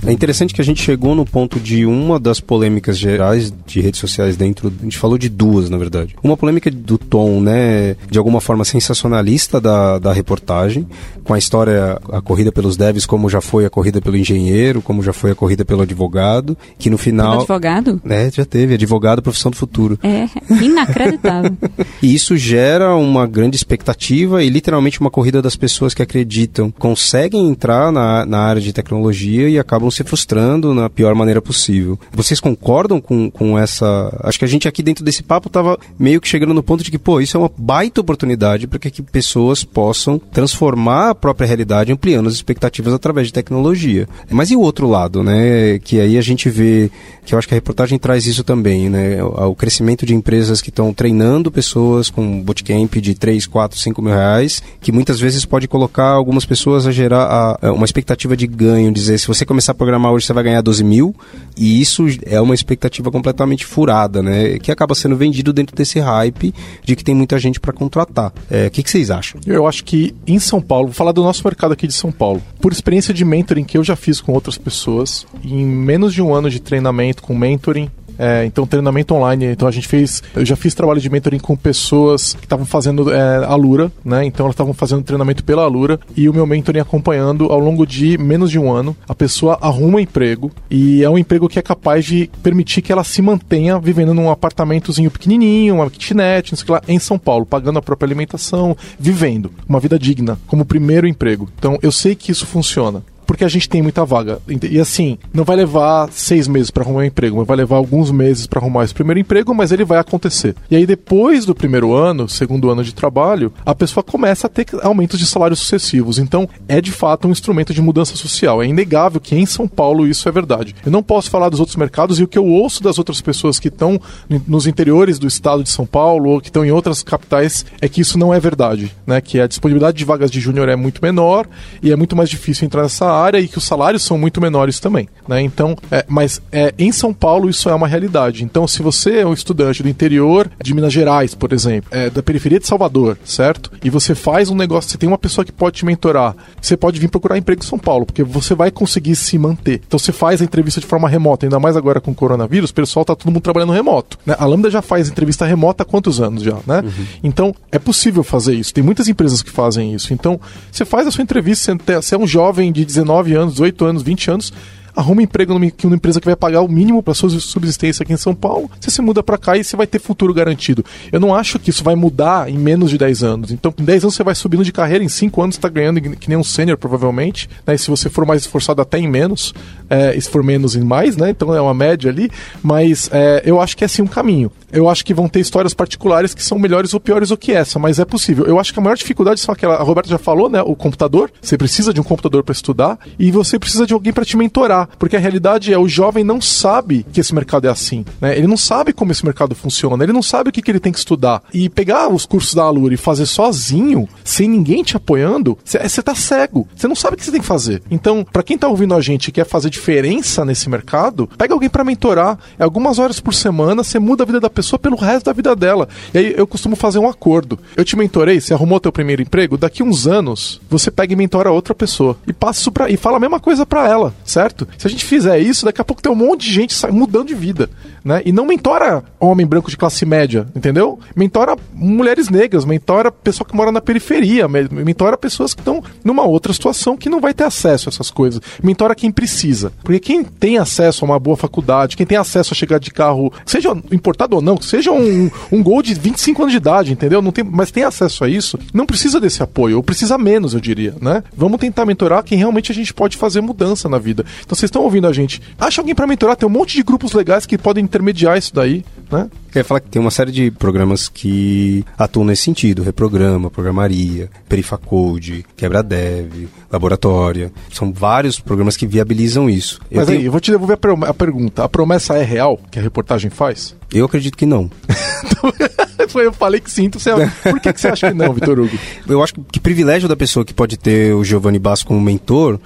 [0.10, 4.00] É interessante que a gente chegou no ponto de uma das polêmicas gerais de redes
[4.00, 4.74] sociais dentro.
[4.80, 6.16] A gente falou de duas, na verdade.
[6.24, 10.88] Uma polêmica do tom, né, de alguma forma sensacionalista da, da reportagem,
[11.24, 15.04] com a história, a corrida pelos devs, como já foi a corrida pelo engenheiro, como
[15.04, 17.28] já foi a corrida pelo advogado, que no final.
[17.28, 18.02] Pelo advogado?
[18.10, 18.74] É, já teve.
[18.74, 20.00] Advogado, profissão do futuro.
[20.02, 20.28] É,
[20.60, 21.56] inacreditável.
[22.02, 27.48] e isso gera uma grande expectativa e literalmente uma corrida das pessoas que acreditam, conseguem
[27.48, 32.00] entrar na, na área de tecnologia e acabam se se frustrando na pior maneira possível.
[32.12, 34.18] Vocês concordam com, com essa.
[34.24, 36.92] Acho que a gente aqui dentro desse papo estava meio que chegando no ponto de
[36.92, 41.48] que, pô, isso é uma baita oportunidade para que, que pessoas possam transformar a própria
[41.48, 44.08] realidade, ampliando as expectativas através de tecnologia.
[44.30, 45.80] Mas e o outro lado, né?
[45.80, 46.90] Que aí a gente vê,
[47.26, 49.22] que eu acho que a reportagem traz isso também, né?
[49.24, 54.14] O, crescimento de empresas que estão treinando pessoas com bootcamp de 3, 4, 5 mil
[54.14, 58.48] reais, que muitas vezes pode colocar algumas pessoas a gerar a, a uma expectativa de
[58.48, 61.16] ganho, dizer, se você começar programar hoje você vai ganhar 12 mil,
[61.58, 64.60] e isso é uma expectativa completamente furada, né?
[64.60, 68.34] Que acaba sendo vendido dentro desse hype de que tem muita gente para contratar.
[68.52, 69.40] É, o é, que, que vocês acham?
[69.48, 72.42] Eu acho que em São Paulo, vou falar do nosso mercado aqui de São Paulo,
[72.60, 76.34] por experiência de mentoring que eu já fiz com outras pessoas, em menos de um
[76.34, 77.90] ano de treinamento com mentoring,
[78.20, 79.46] É, então, treinamento online.
[79.46, 80.22] Então, a gente fez.
[80.36, 84.26] Eu já fiz trabalho de mentoring com pessoas que estavam fazendo é, a Lura, né?
[84.26, 88.18] Então, elas estavam fazendo treinamento pela Lura e o meu mentoring acompanhando ao longo de
[88.18, 88.96] menos de um ano.
[89.08, 92.92] A pessoa arruma um emprego e é um emprego que é capaz de permitir que
[92.92, 97.00] ela se mantenha vivendo num apartamentozinho pequenininho, uma kitnet, não sei o que lá, em
[97.00, 101.48] São Paulo, pagando a própria alimentação, vivendo uma vida digna, como primeiro emprego.
[101.58, 104.40] Então, eu sei que isso funciona porque a gente tem muita vaga.
[104.72, 108.10] E assim, não vai levar seis meses para arrumar um emprego, mas vai levar alguns
[108.10, 110.56] meses para arrumar esse primeiro emprego, mas ele vai acontecer.
[110.68, 114.66] E aí, depois do primeiro ano, segundo ano de trabalho, a pessoa começa a ter
[114.82, 116.18] aumentos de salários sucessivos.
[116.18, 118.64] Então, é de fato um instrumento de mudança social.
[118.64, 120.76] É inegável que em São Paulo isso é verdade.
[120.84, 123.60] Eu não posso falar dos outros mercados e o que eu ouço das outras pessoas
[123.60, 124.02] que estão
[124.48, 128.02] nos interiores do estado de São Paulo ou que estão em outras capitais é que
[128.02, 129.22] isso não é verdade, né?
[129.22, 131.48] Que a disponibilidade de vagas de júnior é muito menor
[131.84, 134.80] e é muito mais difícil entrar nessa área e que os salários são muito menores
[134.80, 135.42] também, né?
[135.42, 138.44] Então, é, mas é, em São Paulo isso é uma realidade.
[138.44, 142.24] Então, se você é um estudante do interior de Minas Gerais, por exemplo, é, da
[142.24, 143.72] periferia de Salvador, certo?
[143.84, 147.00] E você faz um negócio, você tem uma pessoa que pode te mentorar, você pode
[147.00, 149.82] vir procurar emprego em São Paulo, porque você vai conseguir se manter.
[149.86, 152.74] Então, você faz a entrevista de forma remota, ainda mais agora com o coronavírus, o
[152.74, 154.18] pessoal tá todo mundo trabalhando remoto.
[154.26, 154.36] Né?
[154.38, 156.82] A Lambda já faz entrevista remota há quantos anos já, né?
[156.82, 157.06] Uhum.
[157.24, 158.74] Então, é possível fazer isso.
[158.74, 160.14] Tem muitas empresas que fazem isso.
[160.14, 160.40] Então,
[160.72, 164.04] você faz a sua entrevista, você é um jovem de 19 19 anos, 18 anos,
[164.04, 164.54] 20 anos,
[164.96, 168.18] arruma emprego numa, numa empresa que vai pagar o mínimo para sua subsistência aqui em
[168.18, 170.84] São Paulo, você se muda para cá e você vai ter futuro garantido.
[171.12, 173.52] Eu não acho que isso vai mudar em menos de 10 anos.
[173.52, 176.02] Então, em 10 anos você vai subindo de carreira, em 5 anos você está ganhando
[176.02, 177.50] que nem um sênior, provavelmente.
[177.66, 177.76] Né?
[177.76, 179.54] E se você for mais esforçado, até em menos.
[179.90, 181.32] É, e se for menos, em mais, né?
[181.32, 182.30] Então é uma média ali.
[182.62, 184.52] Mas é, eu acho que é assim um caminho.
[184.72, 187.80] Eu acho que vão ter histórias particulares que são melhores ou piores do que essa,
[187.80, 188.46] mas é possível.
[188.46, 189.76] Eu acho que a maior dificuldade são aquela.
[189.76, 190.62] A Roberta já falou, né?
[190.62, 191.32] O computador.
[191.42, 194.89] Você precisa de um computador para estudar e você precisa de alguém para te mentorar.
[194.98, 198.06] Porque a realidade é o jovem não sabe que esse mercado é assim.
[198.20, 198.38] Né?
[198.38, 200.92] Ele não sabe como esse mercado funciona, ele não sabe o que, que ele tem
[200.92, 201.44] que estudar.
[201.54, 206.16] E pegar os cursos da Alura e fazer sozinho, sem ninguém te apoiando, você tá
[206.16, 206.68] cego.
[206.76, 207.82] Você não sabe o que você tem que fazer.
[207.90, 211.70] Então, para quem tá ouvindo a gente e quer fazer diferença nesse mercado, pega alguém
[211.70, 212.38] para mentorar.
[212.58, 215.56] É algumas horas por semana, você muda a vida da pessoa pelo resto da vida
[215.56, 215.88] dela.
[216.14, 217.60] E aí eu costumo fazer um acordo.
[217.76, 221.52] Eu te mentorei, você arrumou teu primeiro emprego, daqui uns anos você pega e mentora
[221.52, 224.68] outra pessoa e passa isso pra, e fala a mesma coisa para ela, certo?
[224.78, 227.36] Se a gente fizer isso, daqui a pouco tem um monte de gente mudando de
[227.36, 227.70] vida,
[228.04, 228.22] né?
[228.26, 231.00] E não mentora homem branco de classe média, entendeu?
[231.16, 236.54] Mentora mulheres negras, mentora pessoa que mora na periferia, mentora pessoas que estão numa outra
[236.54, 238.42] situação que não vai ter acesso a essas coisas.
[238.64, 239.72] Mentora quem precisa.
[239.84, 243.32] Porque quem tem acesso a uma boa faculdade, quem tem acesso a chegar de carro,
[243.46, 247.22] seja importado ou não, seja um, um gol de 25 anos de idade, entendeu?
[247.22, 250.60] Não tem, mas tem acesso a isso, não precisa desse apoio, ou precisa menos, eu
[250.60, 251.24] diria, né?
[251.36, 254.26] Vamos tentar mentorar quem realmente a gente pode fazer mudança na vida.
[254.46, 255.42] Então vocês estão ouvindo a gente.
[255.60, 258.84] Acha alguém para mentorar, tem um monte de grupos legais que podem intermediar isso daí,
[259.12, 259.30] né?
[259.52, 265.44] Quer falar que tem uma série de programas que atuam nesse sentido, reprograma, programaria, perifacode,
[265.58, 267.52] quebra dev, laboratória.
[267.74, 269.80] São vários programas que viabilizam isso.
[269.90, 270.28] Mas eu aí, tenho...
[270.28, 271.64] eu vou te devolver a pergunta.
[271.64, 273.76] A promessa é real que a reportagem faz?
[273.92, 274.70] Eu acredito que não.
[276.16, 277.12] eu falei que sim, você...
[277.44, 278.78] por que, que você acha que não, Vitor Hugo?
[279.08, 282.60] Eu acho que privilégio da pessoa que pode ter o Giovanni Basso como mentor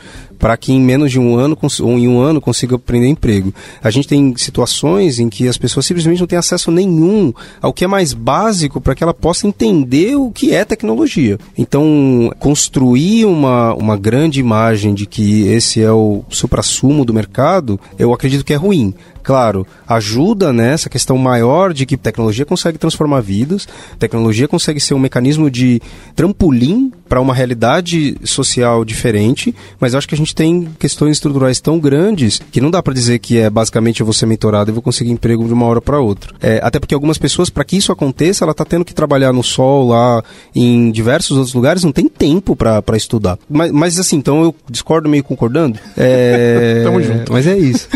[0.43, 3.53] para que em menos de um ano ou em um ano consiga aprender emprego.
[3.81, 7.85] A gente tem situações em que as pessoas simplesmente não têm acesso nenhum ao que
[7.85, 11.39] é mais básico para que ela possa entender o que é tecnologia.
[11.57, 18.11] Então, construir uma, uma grande imagem de que esse é o supra-sumo do mercado, eu
[18.11, 23.67] acredito que é ruim claro, ajuda nessa questão maior de que tecnologia consegue transformar vidas,
[23.97, 25.81] tecnologia consegue ser um mecanismo de
[26.13, 31.79] trampolim para uma realidade social diferente, mas acho que a gente tem questões estruturais tão
[31.79, 34.81] grandes que não dá para dizer que é basicamente eu vou ser mentorado e vou
[34.81, 36.33] conseguir emprego de uma hora para outra.
[36.41, 39.43] É, até porque algumas pessoas, para que isso aconteça, ela está tendo que trabalhar no
[39.43, 40.23] sol lá,
[40.55, 43.37] em diversos outros lugares, não tem tempo para estudar.
[43.49, 45.79] Mas, mas assim, então eu discordo meio concordando.
[45.95, 47.31] É, Tamo junto.
[47.31, 47.87] Mas é isso.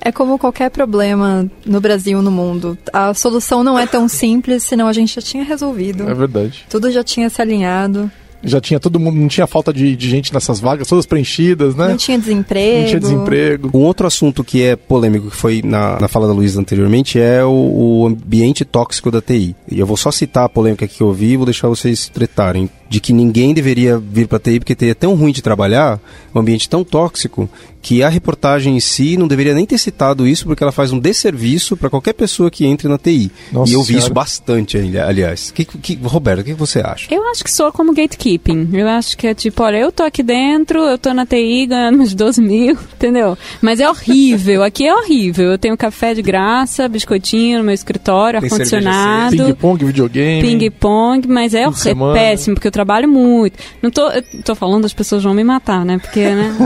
[0.00, 2.78] É como qualquer problema no Brasil, no mundo.
[2.92, 6.08] A solução não é tão simples, senão a gente já tinha resolvido.
[6.08, 6.64] É verdade.
[6.68, 8.10] Tudo já tinha se alinhado
[8.42, 11.88] já tinha todo mundo, não tinha falta de, de, gente nessas vagas, todas preenchidas, né?
[11.88, 12.80] Não tinha desemprego.
[12.80, 13.70] Não tinha desemprego.
[13.74, 17.44] Um outro assunto que é polêmico, que foi na, na fala da Luísa anteriormente, é
[17.44, 19.54] o, o, ambiente tóxico da TI.
[19.70, 22.68] E eu vou só citar a polêmica que eu vi e vou deixar vocês tretarem
[22.92, 25.98] de que ninguém deveria vir para TI porque TI é tão ruim de trabalhar,
[26.34, 27.48] um ambiente tão tóxico,
[27.82, 31.00] que a reportagem em si não deveria nem ter citado isso, porque ela faz um
[31.00, 33.30] desserviço para qualquer pessoa que entre na TI.
[33.50, 34.04] Nossa e eu vi senhora.
[34.04, 35.50] isso bastante, aliás.
[35.50, 37.12] Que, que, Roberto, o que você acha?
[37.12, 38.70] Eu acho que soa como gatekeeping.
[38.72, 42.00] Eu acho que é tipo, olha, eu tô aqui dentro, eu tô na TI ganhando
[42.00, 43.36] uns 12 mil, entendeu?
[43.60, 45.50] Mas é horrível, aqui é horrível.
[45.50, 49.36] Eu tenho café de graça, biscoitinho no meu escritório, ar-condicionado.
[49.36, 50.42] Ping-pong, videogame.
[50.42, 53.56] Ping-pong, mas é, é péssimo, porque eu trabalho muito.
[53.80, 54.10] Não tô,
[54.44, 55.98] tô falando, as pessoas vão me matar, né?
[55.98, 56.56] Porque, né?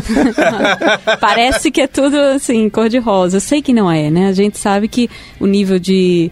[1.21, 3.37] Parece que é tudo assim, cor-de-rosa.
[3.37, 4.29] Eu sei que não é, né?
[4.29, 5.09] A gente sabe que
[5.39, 6.31] o nível de.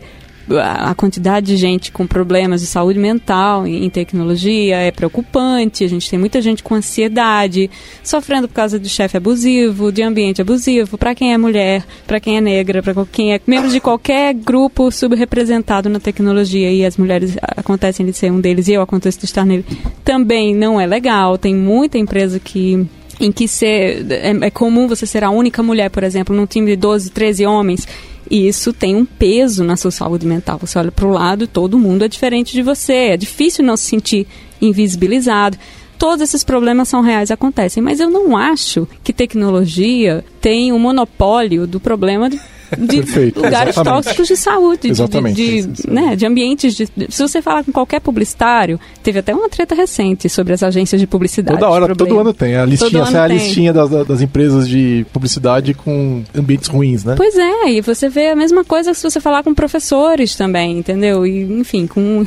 [0.62, 5.84] A quantidade de gente com problemas de saúde mental em tecnologia é preocupante.
[5.84, 7.70] A gente tem muita gente com ansiedade,
[8.02, 12.36] sofrendo por causa de chefe abusivo, de ambiente abusivo, para quem é mulher, para quem
[12.36, 17.36] é negra, para quem é membro de qualquer grupo subrepresentado na tecnologia e as mulheres
[17.56, 19.64] acontecem de ser um deles e eu aconteço de estar nele,
[20.04, 21.38] também não é legal.
[21.38, 22.86] Tem muita empresa que
[23.20, 26.70] em que ser, é, é comum você ser a única mulher, por exemplo, num time
[26.70, 27.86] de 12, 13 homens.
[28.30, 30.58] E isso tem um peso na sua saúde mental.
[30.58, 33.10] Você olha para o lado, todo mundo é diferente de você.
[33.10, 34.26] É difícil não se sentir
[34.60, 35.58] invisibilizado.
[35.98, 37.82] Todos esses problemas são reais, acontecem.
[37.82, 42.40] Mas eu não acho que tecnologia tem o monopólio do problema de,
[42.76, 44.04] de Perfeito, lugares exatamente.
[44.04, 46.74] tóxicos de saúde, de- Exatamente, de, de, né, de ambientes.
[46.74, 51.00] De, se você falar com qualquer publicitário, teve até uma treta recente sobre as agências
[51.00, 51.58] de publicidade.
[51.58, 52.08] Toda hora, problema.
[52.10, 52.56] todo ano tem.
[52.56, 53.38] A listinha, essa é a tem.
[53.38, 57.14] listinha das, das empresas de publicidade com ambientes ruins, né?
[57.16, 61.26] Pois é, e você vê a mesma coisa se você falar com professores também, entendeu?
[61.26, 62.24] E, enfim, com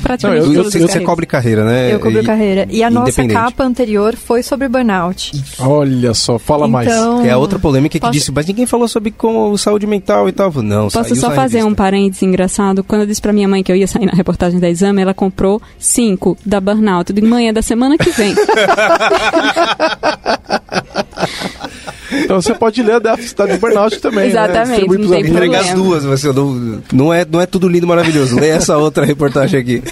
[0.00, 1.92] praticamente Não, eu- Você, as você cobre carreira, né?
[1.94, 2.66] Eu cobro E- carreira.
[2.70, 5.32] E a nossa capa anterior foi sobre burnout.
[5.58, 6.88] Olha só, fala mais.
[6.88, 9.86] então, Que é a outra polêmica que Posso- disse, mas ninguém falou sobre como saúde
[9.86, 10.52] mental e tal.
[10.62, 11.66] Não, Posso saiu só fazer revista.
[11.66, 12.84] um parênteses engraçado?
[12.84, 15.14] Quando eu disse pra minha mãe que eu ia sair na reportagem da exame, ela
[15.14, 17.12] comprou cinco da Burnout.
[17.16, 18.34] Eu mãe, é da semana que vem.
[22.24, 24.28] Então você pode ler a da cidade de Burnout também.
[24.28, 24.96] Exatamente, Né?
[24.98, 25.20] Não tem.
[25.20, 25.88] Entregar as problema.
[26.00, 28.36] duas, você não, não, é, não é tudo lindo e maravilhoso.
[28.38, 29.82] Lê essa outra reportagem aqui.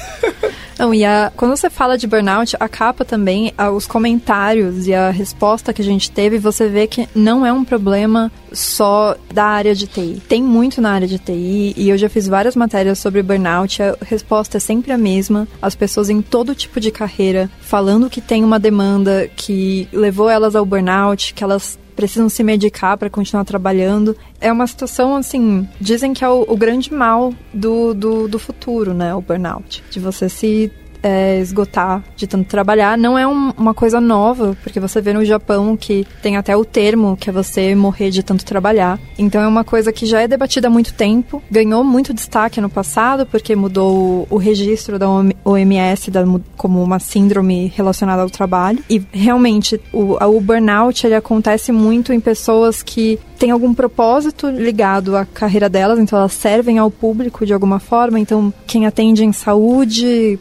[0.77, 4.93] Não, e a, quando você fala de burnout, a capa também, a- os comentários e
[4.93, 9.45] a resposta que a gente teve, você vê que não é um problema só da
[9.45, 10.21] área de TI.
[10.29, 13.81] Tem muito na área de TI e eu já fiz várias matérias sobre burnout.
[13.81, 15.47] A resposta é sempre a mesma.
[15.63, 20.57] As pessoas em todo tipo de carreira falando que tem uma demanda que levou elas
[20.57, 24.17] ao burnout, que elas precisam se medicar para continuar trabalhando.
[24.41, 28.93] É uma situação, assim, dizem que é o, o grande mal do, do, do futuro,
[28.93, 29.15] né?
[29.15, 29.83] O burnout.
[29.91, 30.71] De você se
[31.05, 32.97] é, esgotar de tanto trabalhar.
[32.99, 36.65] Não é um- uma coisa nova, porque você vê no Japão que tem até o
[36.65, 38.99] termo que é você morrer de tanto trabalhar.
[39.19, 42.69] Então é uma coisa que já é debatida há muito tempo, ganhou muito destaque no
[42.71, 46.25] passado, porque mudou o, o registro da OM- OMS da
[46.57, 48.79] como uma síndrome relacionada ao trabalho.
[48.89, 55.17] E realmente o, o burnout ele acontece muito em pessoas que têm algum propósito ligado
[55.17, 58.19] à carreira delas, então elas servem ao público de alguma forma.
[58.19, 60.39] Então, quem atende em saúde,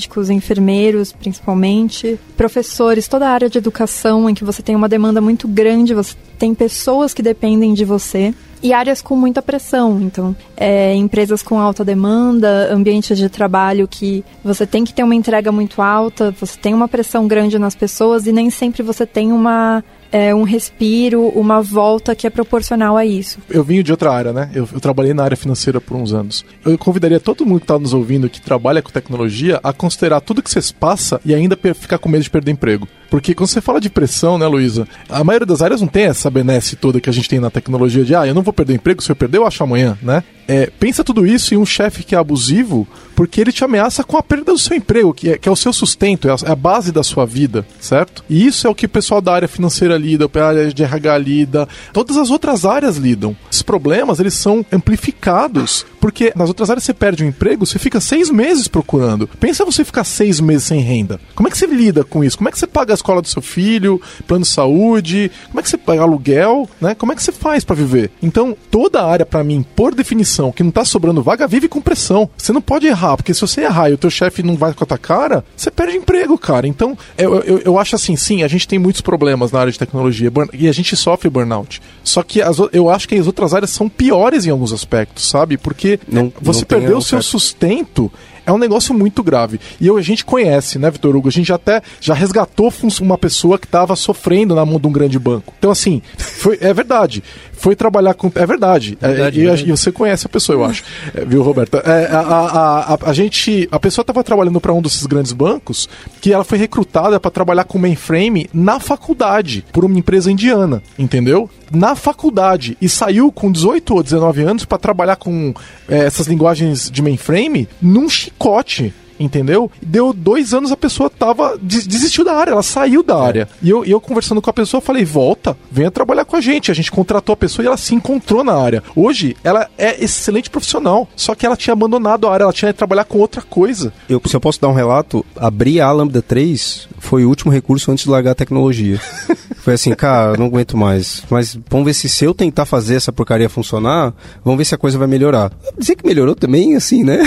[0.00, 5.20] médicos, enfermeiros, principalmente, professores, toda a área de educação em que você tem uma demanda
[5.20, 8.34] muito grande, você tem pessoas que dependem de você.
[8.62, 14.22] E áreas com muita pressão, então, é, empresas com alta demanda, ambientes de trabalho que
[14.44, 18.26] você tem que ter uma entrega muito alta, você tem uma pressão grande nas pessoas
[18.26, 19.82] e nem sempre você tem uma,
[20.12, 23.38] é, um respiro, uma volta que é proporcional a isso.
[23.48, 24.50] Eu vim de outra área, né?
[24.54, 26.44] Eu, eu trabalhei na área financeira por uns anos.
[26.64, 30.42] Eu convidaria todo mundo que está nos ouvindo, que trabalha com tecnologia, a considerar tudo
[30.42, 32.88] que vocês passa e ainda ficar com medo de perder emprego.
[33.10, 34.86] Porque quando você fala de pressão, né, Luísa?
[35.08, 38.04] A maioria das áreas não tem essa benesse toda que a gente tem na tecnologia
[38.04, 40.22] de, ah, eu não vou perder emprego, se eu perder, eu acho amanhã, né?
[40.46, 44.16] É, pensa tudo isso em um chefe que é abusivo, porque ele te ameaça com
[44.16, 46.50] a perda do seu emprego, que é, que é o seu sustento, é a, é
[46.52, 48.24] a base da sua vida, certo?
[48.30, 51.18] E isso é o que o pessoal da área financeira lida, a área de RH
[51.18, 53.36] lida, todas as outras áreas lidam.
[53.50, 58.00] Esses problemas, eles são amplificados, porque nas outras áreas você perde um emprego, você fica
[58.00, 59.28] seis meses procurando.
[59.38, 61.20] Pensa você ficar seis meses sem renda.
[61.34, 62.38] Como é que você lida com isso?
[62.38, 65.30] Como é que você paga a escola do seu filho, plano de saúde?
[65.48, 66.94] Como é que você paga aluguel, né?
[66.94, 68.10] Como é que você faz pra viver?
[68.22, 72.28] Então, toda área, pra mim, por definição, que não tá sobrando vaga, vive com pressão.
[72.36, 74.84] Você não pode errar, porque se você errar e o teu chefe não vai com
[74.84, 76.66] a tua cara, você perde emprego, cara.
[76.66, 79.78] Então, eu, eu, eu acho assim, sim, a gente tem muitos problemas na área de
[79.78, 79.89] tecnologia
[80.30, 81.80] burn- e a gente sofre burnout.
[82.04, 85.56] Só que as eu acho que as outras áreas são piores em alguns aspectos, sabe?
[85.56, 88.10] Porque Não- você não perdeu o seu sustento
[88.44, 89.60] é um negócio muito grave.
[89.80, 91.28] E eu, a gente conhece, né, Vitor Hugo?
[91.28, 95.18] A gente até já resgatou uma pessoa que estava sofrendo na mão de um grande
[95.18, 95.52] banco.
[95.58, 97.22] Então, assim, foi, é verdade
[97.60, 98.32] foi trabalhar com.
[98.34, 98.96] É verdade.
[99.00, 100.82] É, verdade, é, e, e, você conhece a pessoa, eu acho.
[101.12, 101.78] É, viu, Roberta?
[101.78, 103.68] É, a, a, a, a, gente.
[103.72, 105.88] A pessoa estava trabalhando para um desses grandes bancos
[106.20, 111.50] que ela foi recrutada para trabalhar com mainframe na faculdade, por uma empresa indiana, entendeu?
[111.70, 112.76] Na faculdade.
[112.80, 115.52] E saiu com 18 ou 19 anos para trabalhar com
[115.88, 118.08] é, essas linguagens de mainframe num
[118.40, 119.70] chicote entendeu?
[119.82, 123.20] Deu dois anos a pessoa tava desistiu da área, ela saiu da é.
[123.20, 123.48] área.
[123.62, 126.70] E eu, eu conversando com a pessoa, falei: volta, venha trabalhar com a gente.
[126.70, 128.82] A gente contratou a pessoa e ela se encontrou na área.
[128.96, 132.78] Hoje, ela é excelente profissional, só que ela tinha abandonado a área, ela tinha que
[132.78, 133.92] trabalhar com outra coisa.
[134.08, 137.90] Eu, se eu posso dar um relato, abrir a Lambda 3 foi o último recurso
[137.90, 139.00] antes de largar a tecnologia.
[139.56, 141.22] foi assim, cara, não aguento mais.
[141.28, 144.14] Mas vamos ver se se eu tentar fazer essa porcaria funcionar,
[144.44, 145.52] vamos ver se a coisa vai melhorar.
[145.78, 147.18] Dizer que melhorou também, assim, né?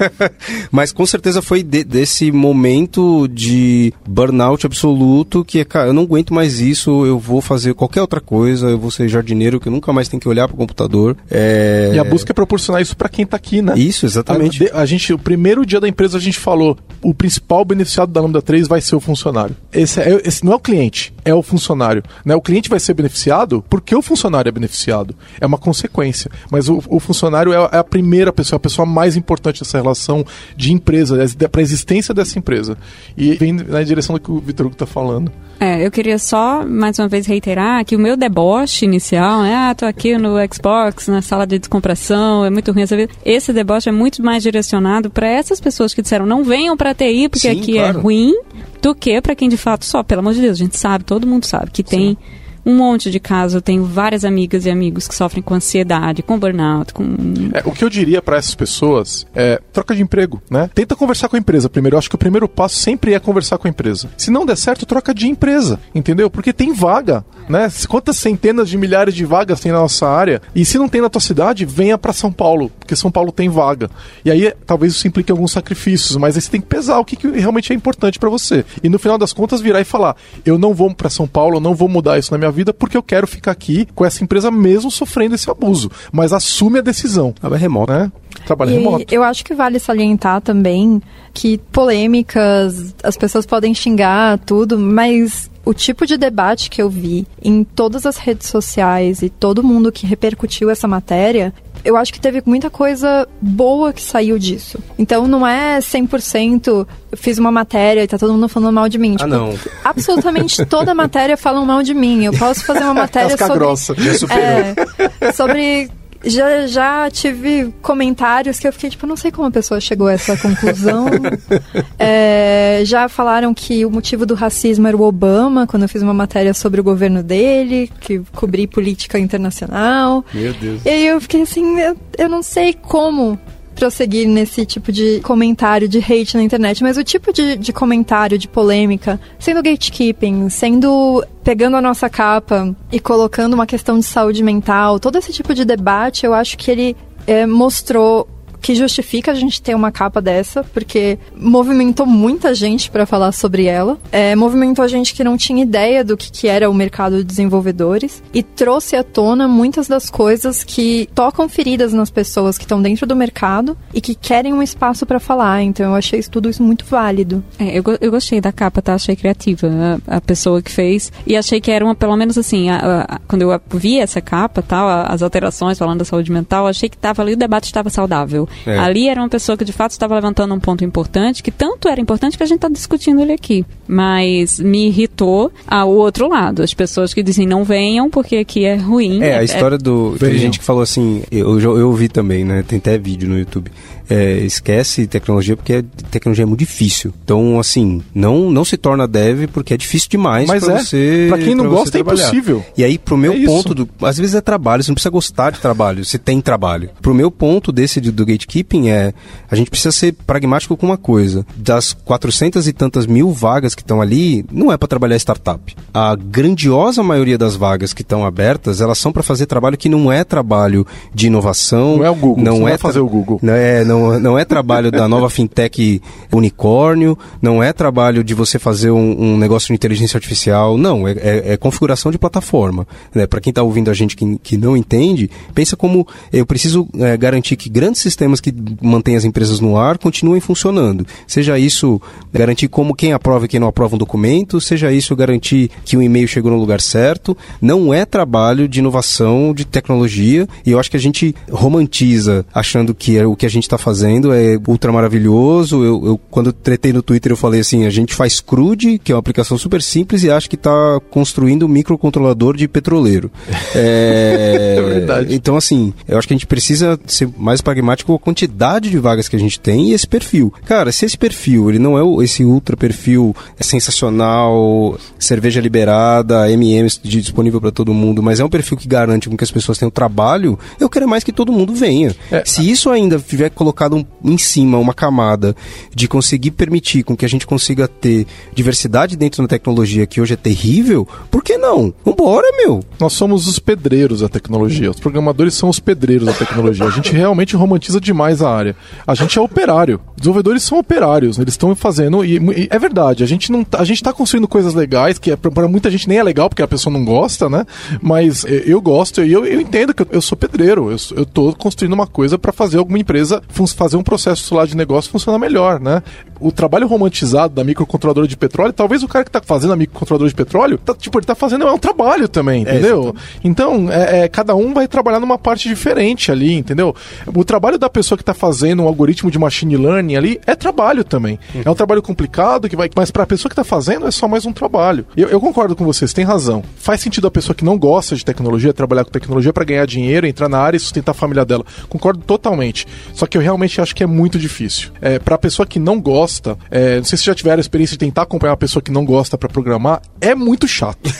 [0.70, 6.32] Mas com certeza foi de, desse momento de burnout absoluto que, cara, eu não aguento
[6.32, 9.92] mais isso, eu vou fazer qualquer outra coisa, eu vou ser jardineiro que eu nunca
[9.92, 11.16] mais tenho que olhar para o computador.
[11.30, 11.90] É...
[11.94, 13.74] E a busca é proporcionar isso para quem está aqui, né?
[13.76, 14.68] Isso, exatamente.
[14.72, 18.20] A, a, gente, o primeiro dia da empresa a gente falou, o principal beneficiado da
[18.20, 19.56] Lambda 3 vai ser o funcionário.
[19.72, 22.02] Esse, é, esse não é o cliente, é o funcionário.
[22.24, 22.34] Né?
[22.34, 25.14] O cliente vai ser beneficiado porque o funcionário é beneficiado.
[25.40, 26.30] É uma consequência.
[26.50, 30.24] Mas o, o funcionário é, é a primeira pessoa, a pessoa mais importante dessa relação
[30.56, 31.09] de empresa,
[31.50, 32.76] para a existência dessa empresa.
[33.16, 35.32] E vem na direção do que o Vitor Hugo está falando.
[35.58, 39.54] É, eu queria só, mais uma vez, reiterar que o meu deboche inicial, né?
[39.54, 43.12] Ah, tô aqui no Xbox, na sala de descompressão, é muito ruim essa vida.
[43.24, 47.28] Esse deboche é muito mais direcionado para essas pessoas que disseram não venham para TI
[47.28, 47.98] porque Sim, aqui é claro.
[47.98, 48.34] é ruim,
[48.80, 51.26] do que para quem de fato só, pelo amor de Deus, a gente sabe, todo
[51.26, 53.54] mundo sabe que tem Sim um monte de casos.
[53.54, 57.04] Eu tenho várias amigas e amigos que sofrem com ansiedade, com burnout, com.
[57.52, 60.70] É, o que eu diria para essas pessoas é troca de emprego, né?
[60.74, 61.94] Tenta conversar com a empresa primeiro.
[61.94, 64.10] Eu acho que o primeiro passo sempre é conversar com a empresa.
[64.16, 66.30] Se não der certo, troca de empresa, entendeu?
[66.30, 67.68] Porque tem vaga, né?
[67.88, 70.40] Quantas centenas de milhares de vagas tem na nossa área?
[70.54, 73.48] E se não tem na tua cidade, venha para São Paulo, porque São Paulo tem
[73.48, 73.90] vaga.
[74.24, 77.16] E aí talvez isso implique alguns sacrifícios, mas aí você tem que pesar o que,
[77.16, 78.64] que realmente é importante para você.
[78.82, 81.60] E no final das contas virar e falar: eu não vou para São Paulo, eu
[81.60, 84.50] não vou mudar isso na minha vida porque eu quero ficar aqui com essa empresa
[84.50, 85.90] mesmo sofrendo esse abuso.
[86.12, 87.32] Mas assume a decisão.
[87.32, 87.92] Trabalho remoto.
[87.92, 88.12] Né?
[88.46, 89.14] Trabalho e remoto.
[89.14, 95.74] Eu acho que vale salientar também que polêmicas, as pessoas podem xingar tudo, mas o
[95.74, 100.04] tipo de debate que eu vi em todas as redes sociais e todo mundo que
[100.04, 101.54] repercutiu essa matéria
[101.84, 104.78] eu acho que teve muita coisa boa que saiu disso.
[104.98, 108.98] Então não é 100% eu fiz uma matéria e tá todo mundo falando mal de
[108.98, 109.14] mim.
[109.14, 109.58] Ah, tipo, ah, não.
[109.84, 112.24] Absolutamente toda matéria falam mal de mim.
[112.24, 113.54] Eu posso fazer uma matéria sobre...
[113.54, 113.94] grossa.
[114.28, 115.88] É, sobre
[116.24, 120.12] já, já tive comentários que eu fiquei tipo, não sei como a pessoa chegou a
[120.12, 121.06] essa conclusão.
[121.98, 126.14] é, já falaram que o motivo do racismo era o Obama, quando eu fiz uma
[126.14, 130.24] matéria sobre o governo dele, que cobri política internacional.
[130.32, 130.84] Meu Deus.
[130.84, 133.38] E aí eu fiquei assim, eu, eu não sei como
[133.80, 138.36] prosseguir nesse tipo de comentário de hate na internet, mas o tipo de, de comentário,
[138.36, 144.42] de polêmica, sendo gatekeeping, sendo pegando a nossa capa e colocando uma questão de saúde
[144.42, 146.94] mental, todo esse tipo de debate, eu acho que ele
[147.26, 148.28] é, mostrou
[148.60, 153.64] que justifica a gente ter uma capa dessa, porque movimentou muita gente para falar sobre
[153.64, 153.98] ela.
[154.12, 157.24] É, movimentou a gente que não tinha ideia do que, que era o mercado de
[157.24, 162.80] desenvolvedores e trouxe à tona muitas das coisas que tocam feridas nas pessoas que estão
[162.80, 165.62] dentro do mercado e que querem um espaço para falar.
[165.62, 167.42] Então eu achei tudo isso muito válido.
[167.58, 168.94] É, eu, eu gostei da capa, tá?
[168.94, 169.68] Achei criativa
[170.06, 173.20] a, a pessoa que fez e achei que era uma, pelo menos assim, a, a,
[173.26, 177.22] quando eu vi essa capa, tal, as alterações falando da saúde mental, achei que tava
[177.22, 178.48] ali o debate estava saudável.
[178.66, 178.78] É.
[178.78, 182.00] Ali era uma pessoa que de fato estava levantando um ponto importante, que tanto era
[182.00, 183.64] importante que a gente está discutindo ele aqui.
[183.86, 188.76] Mas me irritou ao outro lado, as pessoas que dizem não venham porque aqui é
[188.76, 189.22] ruim.
[189.22, 190.16] É, a história do.
[190.18, 192.64] Tem gente que falou assim, eu, eu ouvi também, né?
[192.66, 193.70] Tem até vídeo no YouTube
[194.10, 197.14] é, esquece tecnologia porque tecnologia é muito difícil.
[197.22, 201.26] Então, assim, não, não se torna dev porque é difícil demais Mas pra é, você.
[201.28, 202.64] Pra quem não gosta é impossível.
[202.76, 205.50] E aí, pro meu é ponto, do, às vezes é trabalho, você não precisa gostar
[205.50, 206.90] de trabalho, você tem trabalho.
[207.00, 209.14] Pro meu ponto desse do, do gatekeeping é,
[209.48, 211.46] a gente precisa ser pragmático com uma coisa.
[211.56, 215.76] Das 400 e tantas mil vagas que estão ali, não é para trabalhar startup.
[215.94, 220.10] A grandiosa maioria das vagas que estão abertas, elas são para fazer trabalho que não
[220.10, 221.98] é trabalho de inovação.
[221.98, 223.38] Não é o Google, não é fazer o Google.
[223.42, 226.00] Não é, não não, não é trabalho da nova fintech
[226.32, 231.12] unicórnio, não é trabalho de você fazer um, um negócio de inteligência artificial, não, é,
[231.12, 232.86] é, é configuração de plataforma.
[233.14, 233.26] Né?
[233.26, 237.16] Para quem está ouvindo a gente que, que não entende, pensa como eu preciso é,
[237.16, 241.06] garantir que grandes sistemas que mantêm as empresas no ar continuem funcionando.
[241.26, 242.00] Seja isso
[242.32, 246.02] garantir como quem aprova e quem não aprova um documento, seja isso garantir que o
[246.02, 247.36] e-mail chegou no lugar certo.
[247.60, 252.94] Não é trabalho de inovação, de tecnologia, e eu acho que a gente romantiza achando
[252.94, 253.89] que é, o que a gente está fazendo
[254.32, 255.84] é ultra maravilhoso.
[255.84, 259.14] Eu, eu, quando tretei no Twitter, eu falei assim: a gente faz CRUD, que é
[259.14, 263.30] uma aplicação super simples, e acha que está construindo um microcontrolador de petroleiro.
[263.72, 264.76] É...
[264.78, 265.34] é verdade.
[265.34, 268.98] Então, assim, eu acho que a gente precisa ser mais pragmático com a quantidade de
[268.98, 270.52] vagas que a gente tem e esse perfil.
[270.64, 277.60] Cara, se esse perfil ele não é esse ultra perfil sensacional, cerveja liberada, MMs disponível
[277.60, 280.58] para todo mundo, mas é um perfil que garante com que as pessoas tenham trabalho,
[280.78, 282.14] eu quero mais que todo mundo venha.
[282.30, 282.42] É.
[282.44, 283.79] Se isso ainda tiver colocado
[284.24, 285.54] em cima uma camada
[285.94, 290.34] de conseguir permitir com que a gente consiga ter diversidade dentro da tecnologia que hoje
[290.34, 291.94] é terrível, por que não?
[292.04, 292.82] Vambora, meu!
[292.98, 294.90] Nós somos os pedreiros da tecnologia.
[294.90, 296.86] Os programadores são os pedreiros da tecnologia.
[296.86, 298.76] A gente realmente romantiza demais a área.
[299.06, 300.00] A gente é operário.
[300.16, 301.38] Desenvolvedores são operários.
[301.38, 302.24] Eles estão fazendo.
[302.24, 305.30] E, e, é verdade, a gente não tá, a gente tá construindo coisas legais, que
[305.30, 307.64] é, para muita gente nem é legal, porque a pessoa não gosta, né?
[308.02, 310.90] Mas eu gosto e eu, eu entendo que eu, eu sou pedreiro.
[310.90, 314.76] Eu, eu tô construindo uma coisa para fazer alguma empresa fazer um processo lá de
[314.76, 316.02] negócio funcionar melhor, né?
[316.40, 320.28] O trabalho romantizado da microcontroladora de petróleo, talvez o cara que tá fazendo a microcontroladora
[320.28, 323.14] de petróleo, tá, tipo, ele tá fazendo é um trabalho também, é, entendeu?
[323.16, 326.94] É, então, é, cada um vai trabalhar numa parte diferente ali, entendeu?
[327.34, 331.04] O trabalho da pessoa que tá fazendo um algoritmo de machine learning ali é trabalho
[331.04, 331.38] também.
[331.54, 331.62] Uhum.
[331.64, 334.26] É um trabalho complicado que vai, mas para a pessoa que tá fazendo é só
[334.26, 335.06] mais um trabalho.
[335.16, 336.62] Eu, eu concordo com vocês, tem razão.
[336.76, 340.26] Faz sentido a pessoa que não gosta de tecnologia trabalhar com tecnologia para ganhar dinheiro,
[340.26, 341.64] entrar na área e sustentar a família dela.
[341.88, 342.86] Concordo totalmente.
[343.12, 344.90] Só que eu realmente acho que é muito difícil.
[345.00, 347.94] É, para a pessoa que não gosta, é, não sei se já tiveram a experiência
[347.94, 351.10] de tentar acompanhar uma pessoa que não gosta para programar, é muito chato.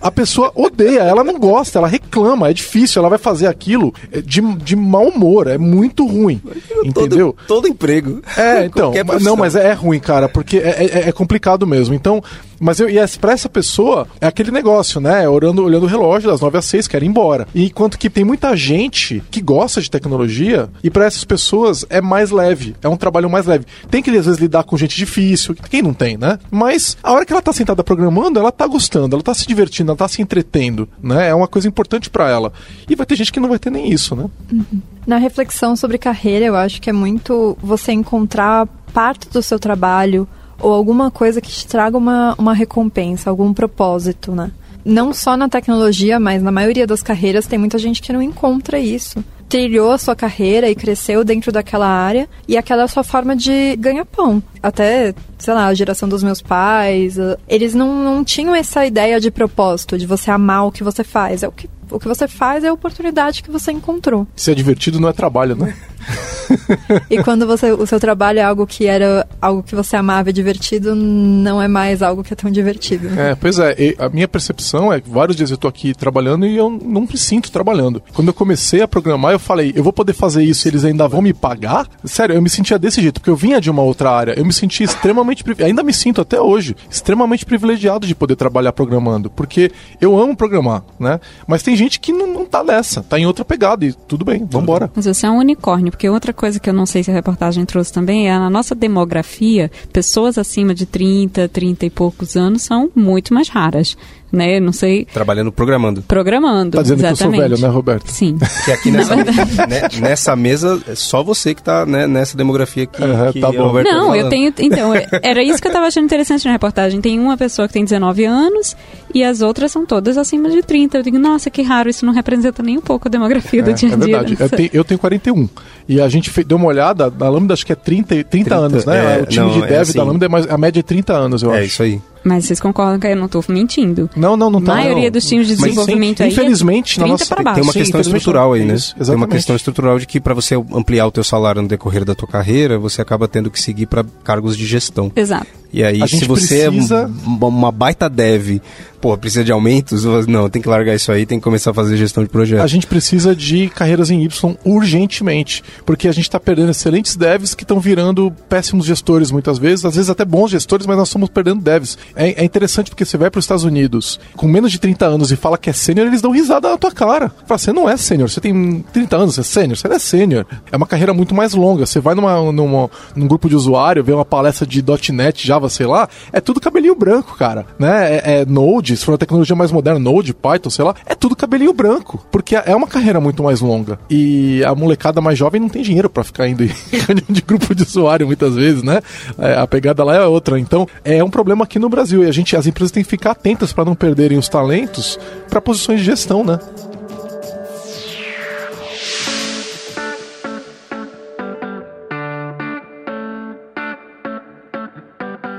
[0.00, 4.20] A pessoa odeia, ela não gosta, ela reclama, é difícil, ela vai fazer aquilo é,
[4.20, 6.40] de, de mau humor, é muito ruim.
[6.84, 7.32] Entendeu?
[7.32, 8.22] Todo, todo emprego.
[8.36, 8.92] É, então.
[9.20, 11.94] Não, mas é, é ruim, cara, porque é, é, é complicado mesmo.
[11.94, 12.22] Então,
[12.64, 15.28] mas eu, e pra essa pessoa, é aquele negócio, né?
[15.28, 17.46] Orando, olhando o relógio das 9 às 6, quer ir embora.
[17.54, 22.00] E enquanto que tem muita gente que gosta de tecnologia, e para essas pessoas é
[22.00, 23.66] mais leve, é um trabalho mais leve.
[23.90, 26.38] Tem que às vezes lidar com gente difícil, quem não tem, né?
[26.50, 29.90] Mas a hora que ela tá sentada programando, ela tá gostando, ela tá se divertindo,
[29.90, 31.28] ela tá se entretendo, né?
[31.28, 32.50] É uma coisa importante para ela.
[32.88, 34.24] E vai ter gente que não vai ter nem isso, né?
[34.50, 34.80] Uhum.
[35.06, 40.26] Na reflexão sobre carreira, eu acho que é muito você encontrar parte do seu trabalho
[40.64, 44.50] ou alguma coisa que te traga uma, uma recompensa, algum propósito, né?
[44.82, 48.78] Não só na tecnologia, mas na maioria das carreiras tem muita gente que não encontra
[48.78, 49.22] isso.
[49.46, 53.36] Trilhou a sua carreira e cresceu dentro daquela área e aquela é a sua forma
[53.36, 54.42] de ganhar pão.
[54.62, 59.30] Até, sei lá, a geração dos meus pais, eles não, não tinham essa ideia de
[59.30, 61.42] propósito, de você amar o que você faz.
[61.42, 64.26] É o que o que você faz é a oportunidade que você encontrou.
[64.36, 65.74] Se é divertido, não é trabalho, né?
[67.10, 70.32] e quando você, o seu trabalho é algo que era algo que você amava e
[70.32, 73.08] divertido, não é mais algo que é tão divertido.
[73.18, 73.74] É, pois é.
[73.98, 77.16] a minha percepção é que vários dias eu tô aqui trabalhando e eu não me
[77.16, 78.02] sinto trabalhando.
[78.12, 81.08] Quando eu comecei a programar, eu falei, eu vou poder fazer isso e eles ainda
[81.08, 81.86] vão me pagar?
[82.04, 84.38] Sério, eu me sentia desse jeito, porque eu vinha de uma outra área.
[84.38, 89.30] Eu me sentia extremamente, ainda me sinto até hoje, extremamente privilegiado de poder trabalhar programando,
[89.30, 89.70] porque
[90.00, 91.20] eu amo programar, né?
[91.46, 94.46] Mas tem gente que não, não tá nessa, tá em outra pegada e tudo bem,
[94.48, 94.90] vambora.
[94.94, 97.64] Mas você é um unicórnio, porque outra coisa que eu não sei se a reportagem
[97.64, 102.90] trouxe também é na nossa demografia, pessoas acima de 30, 30 e poucos anos são
[102.94, 103.96] muito mais raras
[104.34, 104.60] né?
[104.60, 105.06] Não sei.
[105.06, 106.02] Trabalhando programando.
[106.02, 106.76] Programando.
[106.76, 107.18] Tá dizendo exatamente.
[107.18, 108.08] que eu sou velho, né, Roberto?
[108.08, 108.36] Sim.
[108.64, 113.02] Que aqui nessa, né, nessa mesa é só você que tá né, nessa demografia que,
[113.02, 113.68] uhum, que tá bom.
[113.68, 114.52] Roberto Não, tá eu tenho.
[114.58, 117.00] Então, era isso que eu tava achando interessante na reportagem.
[117.00, 118.76] Tem uma pessoa que tem 19 anos
[119.14, 120.98] e as outras são todas acima de 30.
[120.98, 123.72] Eu digo, nossa, que raro, isso não representa nem um pouco a demografia é, do
[123.72, 124.16] dia a dia.
[124.16, 124.36] É verdade.
[124.40, 125.48] Eu tenho, eu tenho 41.
[125.88, 128.56] E a gente fez, deu uma olhada, a Lambda acho que é 30, 30, 30
[128.56, 129.18] anos, né?
[129.18, 130.82] É, o time não, de dev é assim, da Lambda é mais, a média é
[130.82, 131.62] 30 anos, eu é acho.
[131.62, 132.00] É isso aí.
[132.24, 134.08] Mas vocês concordam que eu não estou mentindo?
[134.16, 134.72] Não, não, não tá.
[134.72, 135.10] A maioria não.
[135.10, 137.56] dos times de desenvolvimento Mas, sim, aí infelizmente, é na nossa, para baixo.
[137.56, 138.74] Tem uma Sim, questão estrutural aí, né?
[138.74, 142.04] Isso, tem uma questão estrutural de que para você ampliar o teu salário no decorrer
[142.04, 145.12] da tua carreira, você acaba tendo que seguir para cargos de gestão.
[145.14, 145.63] Exato.
[145.74, 147.10] E aí, se você precisa...
[147.10, 148.60] é uma baita dev,
[149.04, 151.96] pô, precisa de aumentos, não, tem que largar isso aí, tem que começar a fazer
[151.96, 152.62] gestão de projeto.
[152.62, 157.54] A gente precisa de carreiras em Y urgentemente, porque a gente está perdendo excelentes devs
[157.54, 161.28] que estão virando péssimos gestores muitas vezes, às vezes até bons gestores, mas nós estamos
[161.28, 161.98] perdendo devs.
[162.16, 165.32] É, é interessante porque você vai para os Estados Unidos com menos de 30 anos
[165.32, 167.30] e fala que é sênior, eles dão risada na tua cara.
[167.46, 169.98] Fala, você não é sênior, você tem 30 anos, você é sênior, você não é
[169.98, 170.46] sênior.
[170.70, 171.84] É uma carreira muito mais longa.
[171.84, 175.68] Você vai numa, numa, num grupo de usuário, vê uma palestra de .NET, Java Java,
[175.68, 177.66] sei lá, é tudo cabelinho branco, cara.
[177.78, 178.16] Né?
[178.16, 181.34] É, é Node, se for uma tecnologia mais moderna, Node, Python, sei lá, é tudo
[181.34, 182.24] cabelinho branco.
[182.30, 183.98] Porque é uma carreira muito mais longa.
[184.08, 186.70] E a molecada mais jovem não tem dinheiro para ficar indo em
[187.28, 189.00] de grupo de usuário muitas vezes, né?
[189.38, 190.58] É, a pegada lá é outra.
[190.58, 192.24] Então, é um problema aqui no Brasil.
[192.24, 195.60] E a gente, as empresas têm que ficar atentas para não perderem os talentos para
[195.60, 196.58] posições de gestão, né?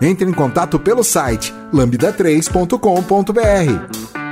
[0.02, 4.26] Entre em contato pelo site lambda3.com.br.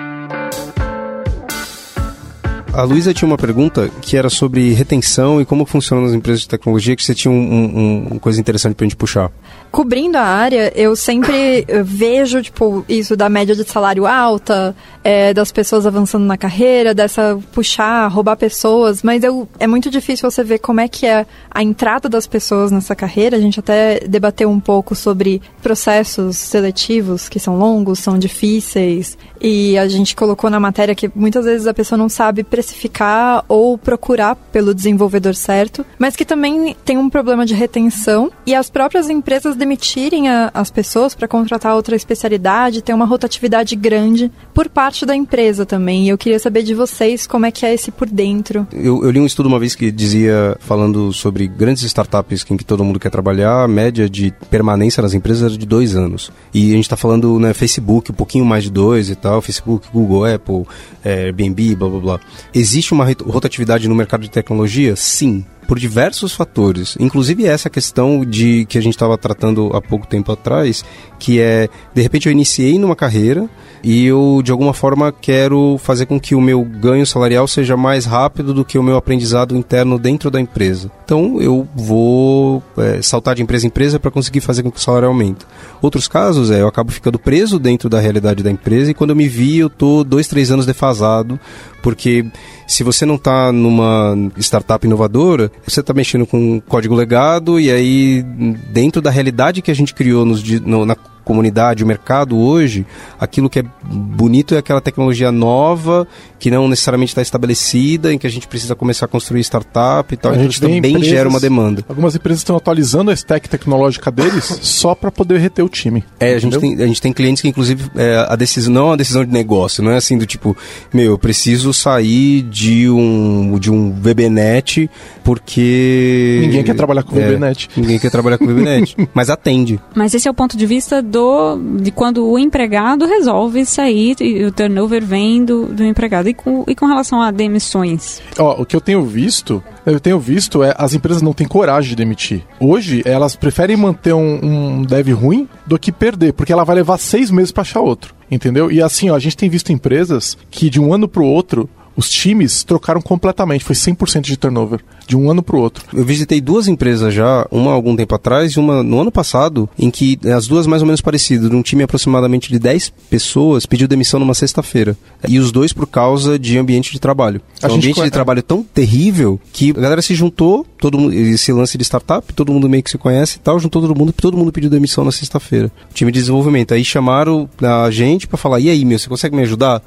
[2.73, 6.47] A Luísa tinha uma pergunta que era sobre retenção e como funcionam as empresas de
[6.47, 9.31] tecnologia, que você tinha um, um, uma coisa interessante pra gente puxar.
[9.73, 15.51] Cobrindo a área, eu sempre vejo, tipo, isso da média de salário alta, é, das
[15.51, 20.59] pessoas avançando na carreira, dessa puxar, roubar pessoas, mas eu, é muito difícil você ver
[20.59, 23.35] como é que é a entrada das pessoas nessa carreira.
[23.35, 29.75] A gente até debateu um pouco sobre processos seletivos que são longos, são difíceis, e
[29.79, 34.35] a gente colocou na matéria que muitas vezes a pessoa não sabe precificar ou procurar
[34.35, 39.55] pelo desenvolvedor certo, mas que também tem um problema de retenção e as próprias empresas
[39.63, 45.15] demitirem a, as pessoas para contratar outra especialidade, tem uma rotatividade grande por parte da
[45.15, 46.05] empresa também.
[46.05, 48.67] E eu queria saber de vocês como é que é esse por dentro.
[48.73, 52.65] Eu, eu li um estudo uma vez que dizia, falando sobre grandes startups em que
[52.65, 56.31] todo mundo quer trabalhar, a média de permanência nas empresas era de dois anos.
[56.53, 59.87] E a gente está falando, né, Facebook, um pouquinho mais de dois e tal, Facebook,
[59.93, 60.65] Google, Apple,
[61.03, 62.19] é, Airbnb, blá blá blá.
[62.53, 64.95] Existe uma rotatividade no mercado de tecnologia?
[64.95, 66.95] Sim, por diversos fatores.
[66.99, 70.83] Inclusive essa questão de que a gente estava tratando há pouco tempo atrás,
[71.19, 73.49] que é, de repente eu iniciei numa carreira
[73.83, 78.05] e eu de alguma forma quero fazer com que o meu ganho salarial seja mais
[78.05, 80.89] rápido do que o meu aprendizado interno dentro da empresa.
[81.03, 84.81] Então eu vou é, saltar de empresa em empresa para conseguir fazer com que o
[84.81, 85.45] salário aumente.
[85.81, 89.15] Outros casos é eu acabo ficando preso dentro da realidade da empresa e quando eu
[89.15, 91.39] me vi eu tô dois, três anos defasado
[91.81, 92.25] porque
[92.67, 98.23] se você não está numa startup inovadora, você está mexendo com código legado e aí
[98.71, 102.85] dentro da realidade que a gente criou nos, no, na comunidade, o mercado hoje,
[103.19, 106.07] aquilo que é bonito é aquela tecnologia nova,
[106.39, 110.17] que não necessariamente está estabelecida, em que a gente precisa começar a construir startup e
[110.17, 110.31] tal.
[110.31, 111.83] A, a gente também empresas, gera uma demanda.
[111.87, 116.03] Algumas empresas estão atualizando a stack tecnológica deles só para poder reter o time.
[116.19, 118.85] É, a gente, tem, a gente tem clientes que, inclusive, é, a decisão não é
[118.91, 120.55] uma decisão de negócio, não é assim do tipo,
[120.93, 124.89] meu, eu preciso sair de um, de um VBNet
[125.23, 126.39] porque.
[126.41, 127.69] Ninguém quer trabalhar com é, VBNet.
[127.77, 129.79] Ninguém quer trabalhar com VBNet, mas atende.
[129.95, 134.43] Mas esse é o ponto de vista do, de quando o empregado resolve sair e
[134.45, 136.27] o turnover vem do, do empregado.
[136.27, 138.19] E com, e com relação a demissões?
[138.39, 141.95] O que eu tenho visto, eu tenho visto é as empresas não têm coragem de
[141.95, 142.41] demitir.
[142.59, 146.97] Hoje, elas preferem manter um, um dev ruim do que perder, porque ela vai levar
[146.97, 148.15] seis meses para achar outro.
[148.31, 148.71] Entendeu?
[148.71, 151.69] E assim, ó, a gente tem visto empresas que de um ano para o outro
[151.95, 155.85] os times trocaram completamente, foi 100% de turnover, de um ano para o outro.
[155.93, 159.89] Eu visitei duas empresas já, uma algum tempo atrás e uma no ano passado, em
[159.89, 164.19] que as duas mais ou menos parecidas, um time aproximadamente de 10 pessoas pediu demissão
[164.19, 164.97] numa sexta-feira.
[165.27, 167.41] E os dois por causa de ambiente de trabalho.
[167.61, 171.51] É um ambiente de trabalho tão terrível que a galera se juntou, todo mundo, esse
[171.51, 174.37] lance de startup, todo mundo meio que se conhece e tal, juntou todo mundo, todo
[174.37, 175.71] mundo pediu demissão na sexta-feira.
[175.93, 176.73] Time de desenvolvimento.
[176.73, 179.81] Aí chamaram a gente para falar: "E aí, meu, você consegue me ajudar?"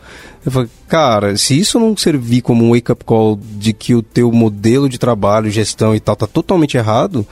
[0.44, 4.30] Eu falei: "Cara, se isso não servir como um wake-up call de que o teu
[4.32, 7.24] modelo de trabalho, gestão e tal tá totalmente errado,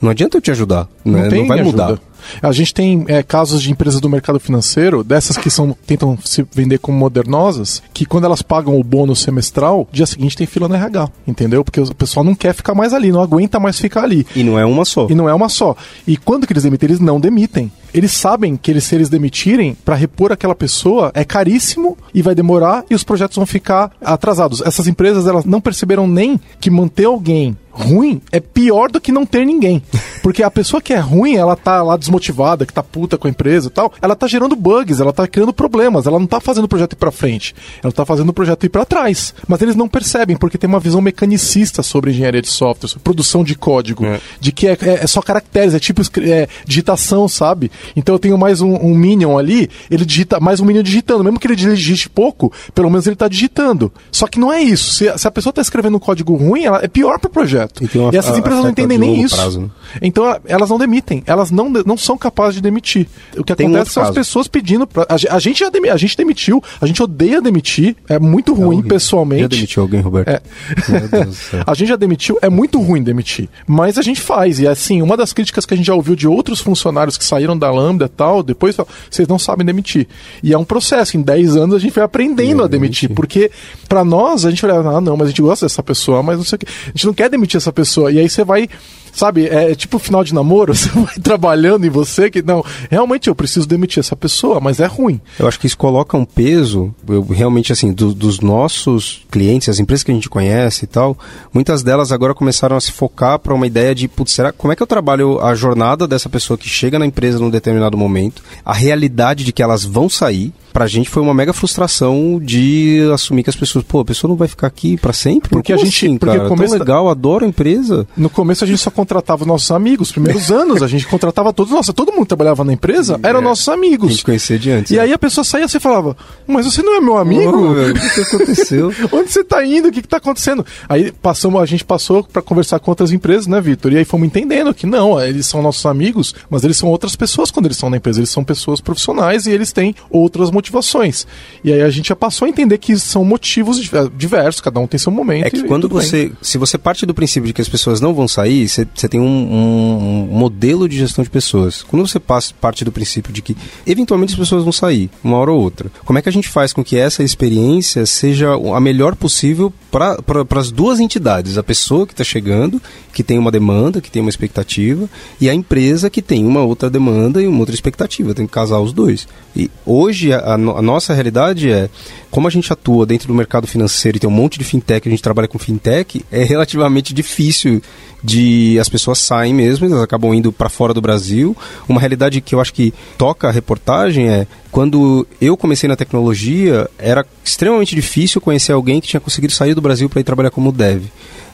[0.00, 1.28] não adianta eu te ajudar, né?
[1.28, 1.86] não, não vai mudar.
[1.86, 2.02] Ajuda.
[2.40, 6.44] A gente tem é, casos de empresas do mercado financeiro, dessas que são, tentam se
[6.52, 10.74] vender como modernosas, que quando elas pagam o bônus semestral, dia seguinte tem fila no
[10.74, 11.64] RH, entendeu?
[11.64, 14.26] Porque o pessoal não quer ficar mais ali, não aguenta mais ficar ali.
[14.36, 15.06] E não é uma só.
[15.10, 15.74] E não é uma só.
[16.06, 16.88] E quando que eles demitem?
[16.88, 21.24] Eles não demitem eles sabem que eles, se eles demitirem, para repor aquela pessoa é
[21.24, 24.62] caríssimo e vai demorar e os projetos vão ficar atrasados.
[24.62, 29.24] Essas empresas elas não perceberam nem que manter alguém ruim é pior do que não
[29.24, 29.82] ter ninguém.
[30.22, 33.30] Porque a pessoa que é ruim, ela tá lá desmotivada, que tá puta com a
[33.30, 36.64] empresa e tal, ela tá gerando bugs, ela tá criando problemas, ela não tá fazendo
[36.64, 39.34] o projeto ir pra frente, ela tá fazendo o projeto ir para trás.
[39.48, 43.42] Mas eles não percebem, porque tem uma visão mecanicista sobre engenharia de software, sobre produção
[43.42, 44.20] de código, é.
[44.38, 47.70] de que é, é, é, só caracteres, é tipo é, digitação, sabe?
[47.96, 51.40] Então eu tenho mais um, um, Minion ali, ele digita mais um Minion digitando, mesmo
[51.40, 53.92] que ele digite pouco, pelo menos ele tá digitando.
[54.10, 54.92] Só que não é isso.
[54.94, 58.12] Se, se a pessoa tá escrevendo um código ruim, ela é pior pro projeto projeto.
[58.12, 59.36] E, e essas empresas não entendem nem isso.
[59.36, 59.70] Prazo, né?
[60.00, 63.06] Então elas não demitem, elas não, não são capazes de demitir.
[63.36, 64.14] O que Tem um acontece outro são as caso.
[64.18, 64.86] pessoas pedindo.
[64.86, 68.54] Pra, a, a gente já demi- a gente demitiu, a gente odeia demitir, é muito
[68.54, 68.88] ruim horrível.
[68.88, 69.42] pessoalmente.
[69.42, 70.28] Já demitiu alguém, Roberto?
[70.28, 70.40] É.
[71.66, 73.48] A gente já demitiu, é muito ruim demitir.
[73.66, 74.58] Mas a gente faz.
[74.60, 77.56] E assim, uma das críticas que a gente já ouviu de outros funcionários que saíram
[77.56, 78.76] da Lambda e tal, depois
[79.10, 80.06] vocês não sabem demitir.
[80.42, 81.16] E é um processo.
[81.16, 83.10] Em 10 anos a gente foi aprendendo a demitir.
[83.10, 83.50] Porque
[83.88, 86.44] pra nós, a gente fala, ah, não, mas a gente gosta dessa pessoa, mas não
[86.44, 86.66] sei o quê.
[86.86, 88.10] A gente não quer demitir essa pessoa.
[88.10, 88.68] E aí você vai.
[89.14, 93.34] Sabe, é tipo final de namoro, você vai trabalhando em você que, não, realmente eu
[93.34, 95.20] preciso demitir essa pessoa, mas é ruim.
[95.38, 99.78] Eu acho que isso coloca um peso, eu, realmente assim, do- dos nossos clientes, as
[99.78, 101.16] empresas que a gente conhece e tal,
[101.52, 104.76] muitas delas agora começaram a se focar para uma ideia de, putz, será, como é
[104.76, 108.72] que eu trabalho a jornada dessa pessoa que chega na empresa num determinado momento, a
[108.72, 113.50] realidade de que elas vão sair, pra gente foi uma mega frustração de assumir que
[113.50, 115.50] as pessoas, pô, a pessoa não vai ficar aqui pra sempre?
[115.50, 116.48] Porque Como a gente- assim, porque cara?
[116.48, 118.06] começa- Tão legal, adoro a empresa.
[118.16, 120.08] No começo a gente só contratava os nossos amigos.
[120.08, 121.72] Os primeiros anos a gente contratava todos.
[121.72, 124.12] Nossa, todo mundo trabalhava na empresa eram nossos A amigos.
[124.12, 124.90] gente conhecia de antes.
[124.92, 127.74] E aí a pessoa saía e você falava, mas você não é meu amigo?
[127.74, 128.92] Velho, o que que aconteceu?
[129.12, 129.88] Onde você tá indo?
[129.88, 130.64] O que, que tá acontecendo?
[130.88, 133.92] Aí passamos, a gente passou para conversar com outras empresas, né, Vitor?
[133.92, 137.50] E aí fomos entendendo que não, eles são nossos amigos, mas eles são outras pessoas
[137.50, 138.20] quando eles estão na empresa.
[138.20, 141.26] Eles são pessoas profissionais e eles têm outras motivações.
[141.64, 144.86] E aí a gente já passou a entender que são motivos diver- diversos, cada um
[144.86, 145.46] tem seu momento.
[145.46, 146.06] É que e quando tudo bem.
[146.06, 146.32] você.
[146.40, 149.20] Se você parte do princípio de que as pessoas não vão sair, você, você tem
[149.20, 151.82] um, um- um modelo de gestão de pessoas.
[151.82, 155.50] Quando você passa, parte do princípio de que eventualmente as pessoas vão sair, uma hora
[155.52, 159.14] ou outra, como é que a gente faz com que essa experiência seja a melhor
[159.16, 160.18] possível para
[160.60, 161.58] as duas entidades?
[161.58, 162.80] A pessoa que está chegando,
[163.12, 165.08] que tem uma demanda, que tem uma expectativa,
[165.40, 168.34] e a empresa que tem uma outra demanda e uma outra expectativa.
[168.34, 169.26] Tem que casar os dois.
[169.54, 171.88] E hoje a, a no- a nossa realidade é,
[172.32, 175.10] como a gente atua dentro do mercado financeiro e tem um monte de fintech, a
[175.10, 177.82] gente trabalha com fintech, é relativamente difícil
[178.24, 181.54] de as pessoas saem mesmo, elas acabam indo para fora do Brasil.
[181.86, 186.88] Uma realidade que eu acho que toca a reportagem é quando eu comecei na tecnologia,
[186.98, 190.72] era extremamente difícil conhecer alguém que tinha conseguido sair do Brasil para ir trabalhar como
[190.72, 191.04] dev.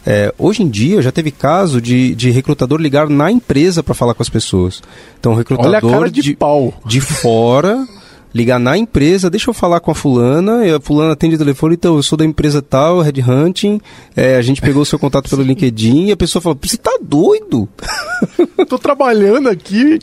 [0.06, 4.14] É, hoje em dia já teve caso de, de recrutador ligar na empresa para falar
[4.14, 4.80] com as pessoas.
[5.18, 6.72] Então, recrutador Olha a cara de pau.
[6.86, 7.84] de fora,
[8.38, 11.74] ligar na empresa, deixa eu falar com a fulana, e a fulana atende o telefone,
[11.74, 13.80] então eu sou da empresa tal, Red Hunting,
[14.16, 16.96] é, a gente pegou o seu contato pelo LinkedIn, e a pessoa fala, você tá
[17.02, 17.68] doido?
[18.68, 19.98] Tô trabalhando aqui.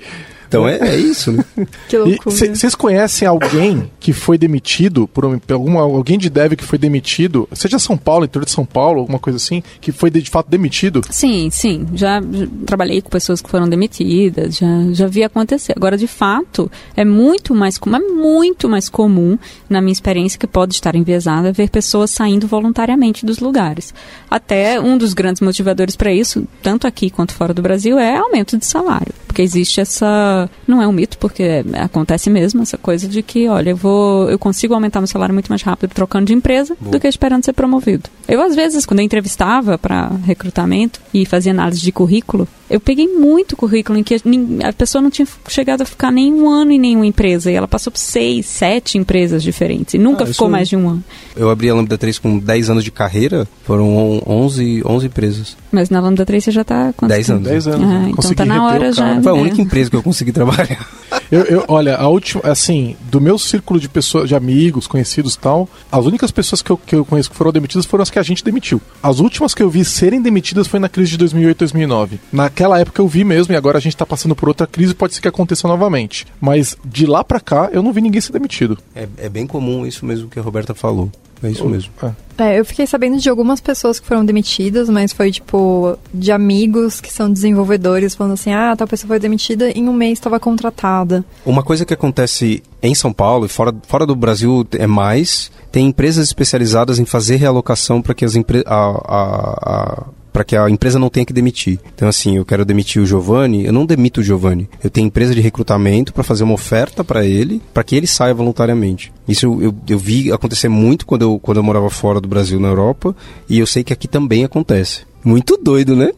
[0.47, 1.43] Então é, é isso, né?
[1.87, 2.35] Que loucura.
[2.35, 6.77] Vocês conhecem alguém que foi demitido por, um, por alguma, alguém de dev que foi
[6.77, 10.29] demitido, seja São Paulo, interior de São Paulo, alguma coisa assim, que foi de, de
[10.29, 11.01] fato demitido?
[11.09, 11.85] Sim, sim.
[11.93, 15.73] Já, já trabalhei com pessoas que foram demitidas, já, já vi acontecer.
[15.75, 19.37] Agora, de fato, é muito mais comum, é muito mais comum,
[19.69, 23.93] na minha experiência, que pode estar enviesada, ver pessoas saindo voluntariamente dos lugares.
[24.29, 28.57] Até um dos grandes motivadores para isso, tanto aqui quanto fora do Brasil, é aumento
[28.57, 29.13] de salário.
[29.35, 30.49] Porque existe essa.
[30.65, 34.29] Não é um mito, porque acontece mesmo, essa coisa de que, olha, eu vou.
[34.29, 37.51] Eu consigo aumentar meu salário muito mais rápido trocando de empresa do que esperando ser
[37.51, 38.09] promovido.
[38.29, 43.07] Eu, às vezes, quando eu entrevistava para recrutamento e fazia análise de currículo, eu peguei
[43.07, 44.15] muito currículo em que
[44.63, 47.51] a pessoa não tinha chegado a ficar nem um ano em nenhuma empresa.
[47.51, 49.93] E ela passou por seis, sete empresas diferentes.
[49.93, 51.03] E nunca Ah, ficou mais de um ano.
[51.35, 55.57] Eu abri a Lambda 3 com 10 anos de carreira, foram on- 11, 11 empresas.
[55.71, 56.93] Mas na Lambda 3 você já tá.
[56.95, 57.37] quanto 10 tempo?
[57.37, 57.49] anos.
[57.49, 57.81] 10 anos.
[57.89, 58.11] Ah, né?
[58.17, 59.21] então tá na hora já.
[59.21, 59.39] Foi a É.
[59.41, 60.87] única empresa que eu consegui trabalhar.
[61.31, 65.39] Eu, eu- olha, a última, assim, do meu círculo de pessoas, de amigos, conhecidos e
[65.39, 68.19] tal, as únicas pessoas que eu, que eu conheço que foram demitidas foram as que
[68.19, 68.79] a gente demitiu.
[69.01, 72.19] As últimas que eu vi serem demitidas foi na crise de 2008, 2009.
[72.55, 75.13] Naquela época eu vi mesmo, e agora a gente tá passando por outra crise, pode
[75.13, 76.25] ser que aconteça novamente.
[76.39, 78.77] Mas de lá pra cá, eu não vi ninguém ser demitido.
[78.95, 81.11] É, é bem comum isso mesmo que a Roberta falou.
[81.43, 81.91] É isso mesmo.
[82.01, 82.11] É.
[82.37, 86.99] É, eu fiquei sabendo de algumas pessoas que foram demitidas, mas foi tipo de amigos
[87.01, 91.23] que são desenvolvedores falando assim: ah, tal pessoa foi demitida em um mês estava contratada.
[91.45, 95.87] Uma coisa que acontece em São Paulo e fora, fora do Brasil é mais, tem
[95.87, 100.99] empresas especializadas em fazer realocação para que as a, a, a para que a empresa
[100.99, 101.79] não tenha que demitir.
[101.95, 104.69] Então, assim, eu quero demitir o Giovanni, eu não demito o Giovanni.
[104.83, 108.33] Eu tenho empresa de recrutamento para fazer uma oferta para ele, para que ele saia
[108.33, 109.13] voluntariamente.
[109.25, 112.59] Isso eu, eu, eu vi acontecer muito quando eu, quando eu morava fora do Brasil,
[112.59, 113.15] na Europa,
[113.47, 115.05] e eu sei que aqui também acontece.
[115.25, 116.11] Muito doido, né?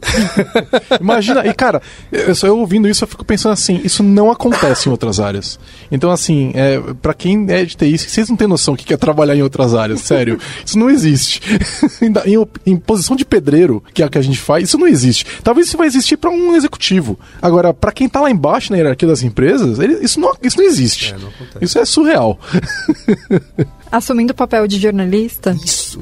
[1.00, 1.82] Imagina, e cara,
[2.12, 5.58] eu só eu ouvindo isso, eu fico pensando assim, isso não acontece em outras áreas.
[5.90, 8.98] Então, assim, é, para quem é de TI, vocês não têm noção o que é
[8.98, 10.38] trabalhar em outras áreas, sério.
[10.66, 11.42] Isso não existe.
[12.02, 12.36] Ainda em,
[12.66, 15.26] em posição de pedreiro, que é o que a gente faz, isso não existe.
[15.42, 17.18] Talvez isso vai existir para um executivo.
[17.42, 20.66] Agora, para quem tá lá embaixo na hierarquia das empresas, ele- isso, não, isso não
[20.66, 21.14] existe.
[21.14, 21.30] É, não
[21.62, 22.38] isso é surreal.
[23.92, 26.00] Assumindo o papel de jornalista, isso.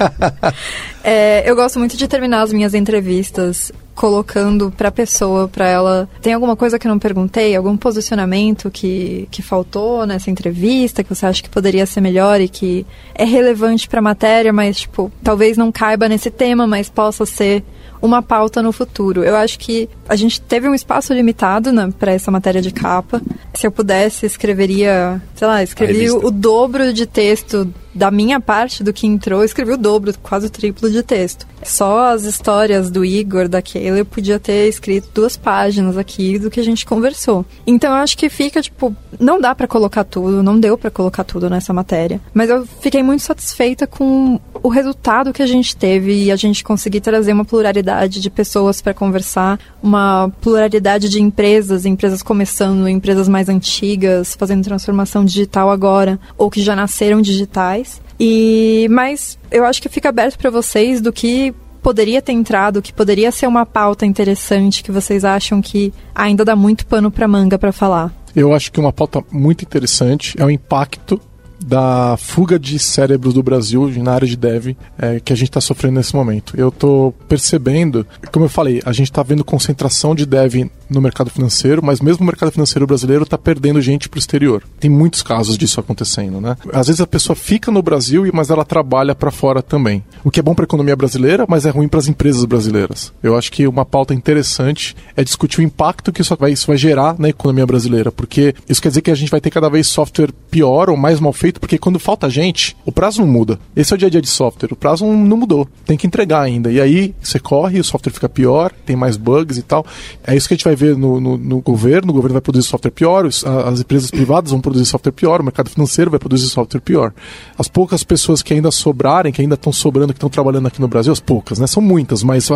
[1.02, 6.08] é, eu gosto muito de terminar as minhas entrevistas colocando para a pessoa, para ela,
[6.20, 11.14] tem alguma coisa que eu não perguntei, algum posicionamento que, que faltou nessa entrevista, que
[11.14, 15.12] você acha que poderia ser melhor e que é relevante para a matéria, mas tipo,
[15.22, 17.62] talvez não caiba nesse tema, mas possa ser
[18.04, 19.24] uma pauta no futuro.
[19.24, 23.22] Eu acho que a gente teve um espaço limitado né, para essa matéria de capa.
[23.54, 28.82] Se eu pudesse, escreveria, sei lá, escrevi o, o dobro de texto da minha parte
[28.82, 31.46] do que entrou, eu escrevi o dobro, quase o triplo de texto.
[31.62, 36.50] Só as histórias do Igor, da Keila, eu podia ter escrito duas páginas aqui do
[36.50, 37.44] que a gente conversou.
[37.66, 41.24] Então eu acho que fica, tipo, não dá para colocar tudo, não deu para colocar
[41.24, 42.20] tudo nessa matéria.
[42.34, 46.64] Mas eu fiquei muito satisfeita com o resultado que a gente teve e a gente
[46.64, 53.28] conseguir trazer uma pluralidade de pessoas para conversar, uma pluralidade de empresas, empresas começando, empresas
[53.28, 57.83] mais antigas, fazendo transformação digital agora, ou que já nasceram digitais.
[58.18, 62.92] E mas eu acho que fica aberto para vocês do que poderia ter entrado, que
[62.92, 67.58] poderia ser uma pauta interessante que vocês acham que ainda dá muito pano para manga
[67.58, 68.10] para falar.
[68.34, 71.20] Eu acho que uma pauta muito interessante é o impacto
[71.64, 75.60] da fuga de cérebros do Brasil na área de dev é, que a gente está
[75.60, 76.54] sofrendo nesse momento.
[76.58, 81.30] Eu estou percebendo, como eu falei, a gente está vendo concentração de dev no mercado
[81.30, 84.62] financeiro, mas mesmo o mercado financeiro brasileiro está perdendo gente para o exterior.
[84.78, 86.56] Tem muitos casos disso acontecendo, né?
[86.72, 90.02] Às vezes a pessoa fica no Brasil, mas ela trabalha para fora também.
[90.22, 93.12] O que é bom para a economia brasileira, mas é ruim para as empresas brasileiras.
[93.22, 96.76] Eu acho que uma pauta interessante é discutir o impacto que isso vai, isso vai
[96.76, 99.86] gerar na economia brasileira, porque isso quer dizer que a gente vai ter cada vez
[99.86, 103.58] software pior ou mais mal feito, porque quando falta gente, o prazo não muda.
[103.74, 105.68] Esse é o dia a dia de software, o prazo não mudou.
[105.84, 106.70] Tem que entregar ainda.
[106.70, 109.84] E aí você corre, o software fica pior, tem mais bugs e tal.
[110.26, 112.66] É isso que a gente vai ver no, no, no governo, o governo vai produzir
[112.66, 116.48] software pior, as, as empresas privadas vão produzir software pior, o mercado financeiro vai produzir
[116.48, 117.12] software pior.
[117.58, 120.88] As poucas pessoas que ainda sobrarem, que ainda estão sobrando, que estão trabalhando aqui no
[120.88, 121.66] Brasil, as poucas, né?
[121.66, 122.48] São muitas, mas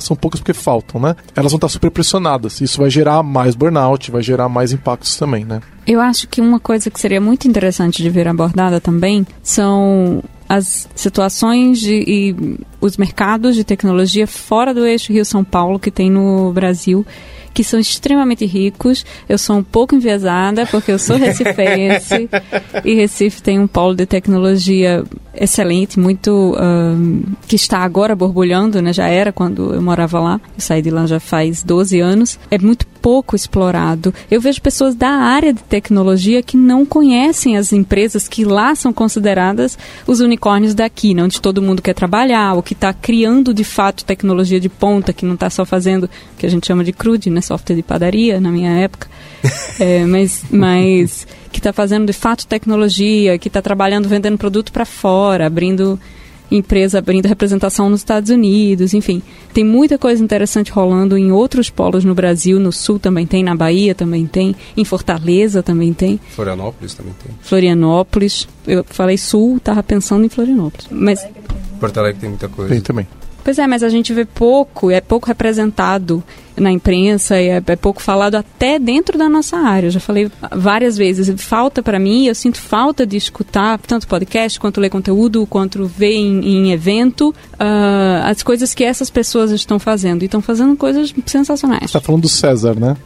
[0.00, 1.16] são poucas porque faltam, né?
[1.34, 2.60] Elas vão estar super pressionadas.
[2.60, 5.60] Isso vai gerar mais burnout, vai gerar mais impactos também, né?
[5.86, 10.88] Eu acho que uma coisa que seria muito interessante de ver abordada também são as
[10.94, 12.36] situações de, e
[12.80, 17.04] os mercados de tecnologia fora do eixo Rio-São Paulo que tem no Brasil
[17.56, 19.06] que são extremamente ricos.
[19.26, 22.28] Eu sou um pouco enviesada, porque eu sou recifense,
[22.84, 25.02] e Recife tem um polo de tecnologia
[25.38, 26.54] excelente, muito
[27.46, 28.92] que está agora borbulhando, né?
[28.92, 30.40] Já era quando eu morava lá.
[30.54, 32.38] Eu saí de lá já faz 12 anos.
[32.50, 34.12] É muito pouco explorado.
[34.28, 38.92] Eu vejo pessoas da área de tecnologia que não conhecem as empresas que lá são
[38.92, 39.78] consideradas
[40.08, 41.22] os unicórnios daqui, né?
[41.22, 45.24] onde todo mundo quer trabalhar, ou que está criando de fato tecnologia de ponta, que
[45.24, 47.40] não está só fazendo o que a gente chama de crude, né?
[47.40, 49.08] software de padaria na minha época,
[49.78, 54.84] é, mas, mas que está fazendo de fato tecnologia, que está trabalhando vendendo produto para
[54.84, 55.98] fora, abrindo
[56.50, 59.22] empresa abrindo representação nos Estados Unidos, enfim.
[59.54, 63.56] Tem muita coisa interessante rolando em outros polos no Brasil, no Sul também tem, na
[63.56, 66.20] Bahia também tem, em Fortaleza também tem.
[66.28, 67.34] Florianópolis também tem.
[67.40, 68.46] Florianópolis.
[68.66, 70.86] Eu falei Sul, estava pensando em Florianópolis.
[70.90, 71.26] Mas
[71.80, 72.70] Porto Alegre tem muita coisa.
[72.70, 73.06] Tem também.
[73.46, 76.20] Pois é, mas a gente vê pouco, é pouco representado
[76.56, 79.86] na imprensa e é, é pouco falado até dentro da nossa área.
[79.86, 84.58] Eu já falei várias vezes, falta para mim, eu sinto falta de escutar tanto podcast
[84.58, 89.78] quanto ler conteúdo, quanto ver em, em evento uh, as coisas que essas pessoas estão
[89.78, 90.22] fazendo.
[90.22, 91.82] E estão fazendo coisas sensacionais.
[91.82, 92.96] Você está falando do César, né?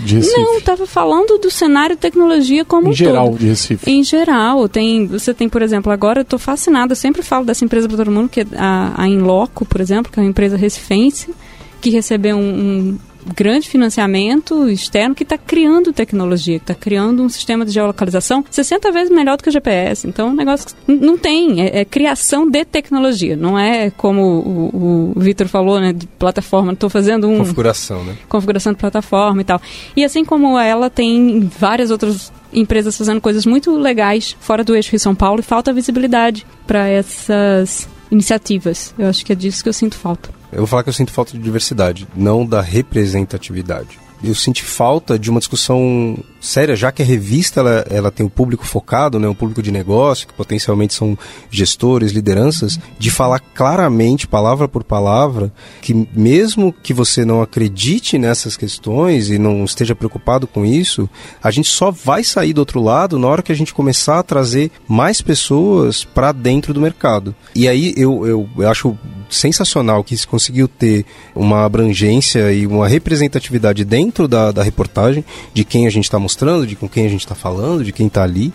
[0.00, 0.40] De Recife?
[0.40, 3.38] Não, estava falando do cenário tecnologia como em um geral todo.
[3.38, 3.90] de Recife.
[3.90, 7.88] Em geral, tem, você tem, por exemplo, agora eu estou fascinada, sempre falo dessa empresa
[7.88, 11.34] para todo mundo, que é a, a Inloco, por exemplo, que é uma empresa recifense,
[11.80, 12.98] que recebeu um, um
[13.34, 18.90] grande financiamento externo que está criando tecnologia, que está criando um sistema de geolocalização 60
[18.92, 20.06] vezes melhor do que o GPS.
[20.06, 25.20] Então, o negócio não tem, é, é criação de tecnologia, não é como o, o
[25.20, 26.72] Vitor falou, né, de plataforma.
[26.72, 28.16] Estou fazendo um configuração, né?
[28.28, 29.60] Configuração de plataforma e tal.
[29.96, 34.90] E assim como ela tem várias outras empresas fazendo coisas muito legais fora do eixo
[34.90, 38.94] Rio São Paulo e falta visibilidade para essas iniciativas.
[38.98, 40.37] Eu acho que é disso que eu sinto falta.
[40.52, 43.98] Eu vou falar que eu sinto falta de diversidade, não da representatividade.
[44.22, 48.28] Eu sinto falta de uma discussão séria, já que a revista ela, ela tem um
[48.28, 51.16] público focado, né, um público de negócio, que potencialmente são
[51.50, 58.56] gestores, lideranças, de falar claramente, palavra por palavra, que mesmo que você não acredite nessas
[58.56, 61.08] questões e não esteja preocupado com isso,
[61.42, 64.22] a gente só vai sair do outro lado na hora que a gente começar a
[64.22, 67.34] trazer mais pessoas para dentro do mercado.
[67.54, 68.96] E aí eu, eu, eu acho
[69.30, 75.64] sensacional que se conseguiu ter uma abrangência e uma representatividade dentro da, da reportagem, de
[75.64, 76.27] quem a gente está mostrando,
[76.66, 78.52] de com quem a gente está falando, de quem está ali.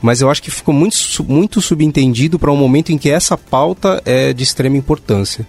[0.00, 0.96] mas eu acho que ficou muito,
[1.26, 5.46] muito subentendido para um momento em que essa pauta é de extrema importância.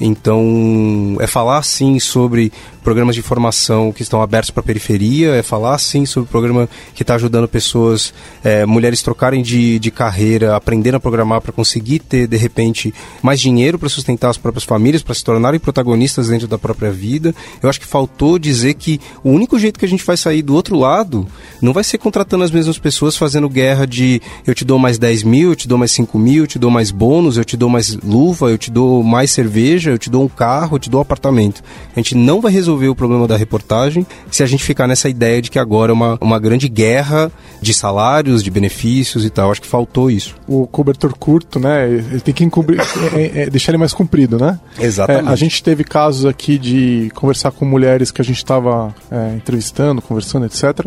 [0.00, 2.50] Então, é falar sim sobre
[2.82, 6.68] programas de formação que estão abertos para a periferia, é falar sim sobre o programa
[6.94, 8.12] que está ajudando pessoas,
[8.42, 13.40] é, mulheres trocarem de, de carreira, aprendendo a programar para conseguir ter, de repente, mais
[13.40, 17.34] dinheiro para sustentar as próprias famílias, para se tornarem protagonistas dentro da própria vida.
[17.62, 20.54] Eu acho que faltou dizer que o único jeito que a gente vai sair do
[20.54, 21.26] outro lado
[21.60, 25.22] não vai ser contratando as mesmas pessoas fazendo guerra de eu te dou mais 10
[25.22, 27.68] mil, eu te dou mais 5 mil, eu te dou mais bônus, eu te dou
[27.68, 31.00] mais luva, eu te dou mais cerveja, eu te dou um carro, eu te dou
[31.00, 31.62] um apartamento.
[31.94, 35.40] A gente não vai resolver o problema da reportagem se a gente ficar nessa ideia
[35.40, 39.50] de que agora é uma, uma grande guerra de salários, de benefícios e tal.
[39.50, 40.34] Acho que faltou isso.
[40.46, 41.88] O cobertor curto, né?
[41.88, 44.58] Ele tem que encobrir, é, é, é, deixar ele mais comprido, né?
[44.78, 45.28] Exatamente.
[45.28, 49.34] É, a gente teve casos aqui de conversar com mulheres que a gente estava é,
[49.34, 50.86] entrevistando, conversando, etc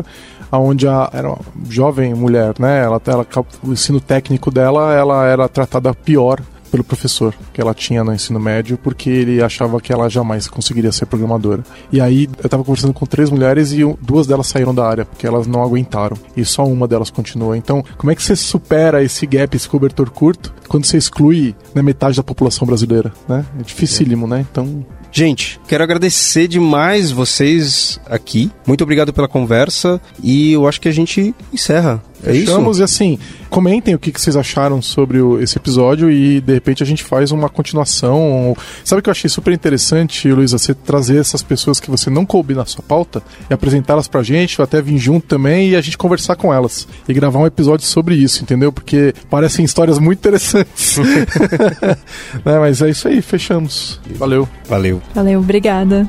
[0.58, 2.82] onde a, era uma jovem mulher, né?
[2.82, 3.26] Ela, ela,
[3.62, 6.40] o ensino técnico dela, ela era tratada pior
[6.74, 10.90] pelo professor que ela tinha no ensino médio, porque ele achava que ela jamais conseguiria
[10.90, 11.62] ser programadora.
[11.92, 15.24] E aí eu tava conversando com três mulheres e duas delas saíram da área, porque
[15.24, 16.16] elas não aguentaram.
[16.36, 17.54] E só uma delas continuou.
[17.54, 21.80] Então, como é que você supera esse gap, esse cobertor curto, quando você exclui né,
[21.80, 23.12] metade da população brasileira?
[23.28, 23.44] Né?
[23.60, 24.44] É dificílimo, né?
[24.50, 24.84] Então,
[25.16, 28.50] Gente, quero agradecer demais vocês aqui.
[28.66, 32.02] Muito obrigado pela conversa e eu acho que a gente encerra.
[32.24, 32.82] É Fechamos isso?
[32.82, 33.18] e assim,
[33.50, 37.30] comentem o que, vocês acharam sobre o, esse episódio e de repente a gente faz
[37.30, 38.56] uma continuação.
[38.84, 40.58] Sabe o que eu achei super interessante, Luísa?
[40.58, 44.60] Você trazer essas pessoas que você não coube na sua pauta e apresentá-las pra gente,
[44.60, 47.86] ou até vir junto também e a gente conversar com elas e gravar um episódio
[47.86, 48.72] sobre isso, entendeu?
[48.72, 50.98] Porque parecem histórias muito interessantes.
[52.44, 52.58] né?
[52.58, 54.00] Mas é isso aí, fechamos.
[54.16, 54.48] Valeu.
[54.68, 55.02] Valeu.
[55.14, 56.08] Valeu, obrigada.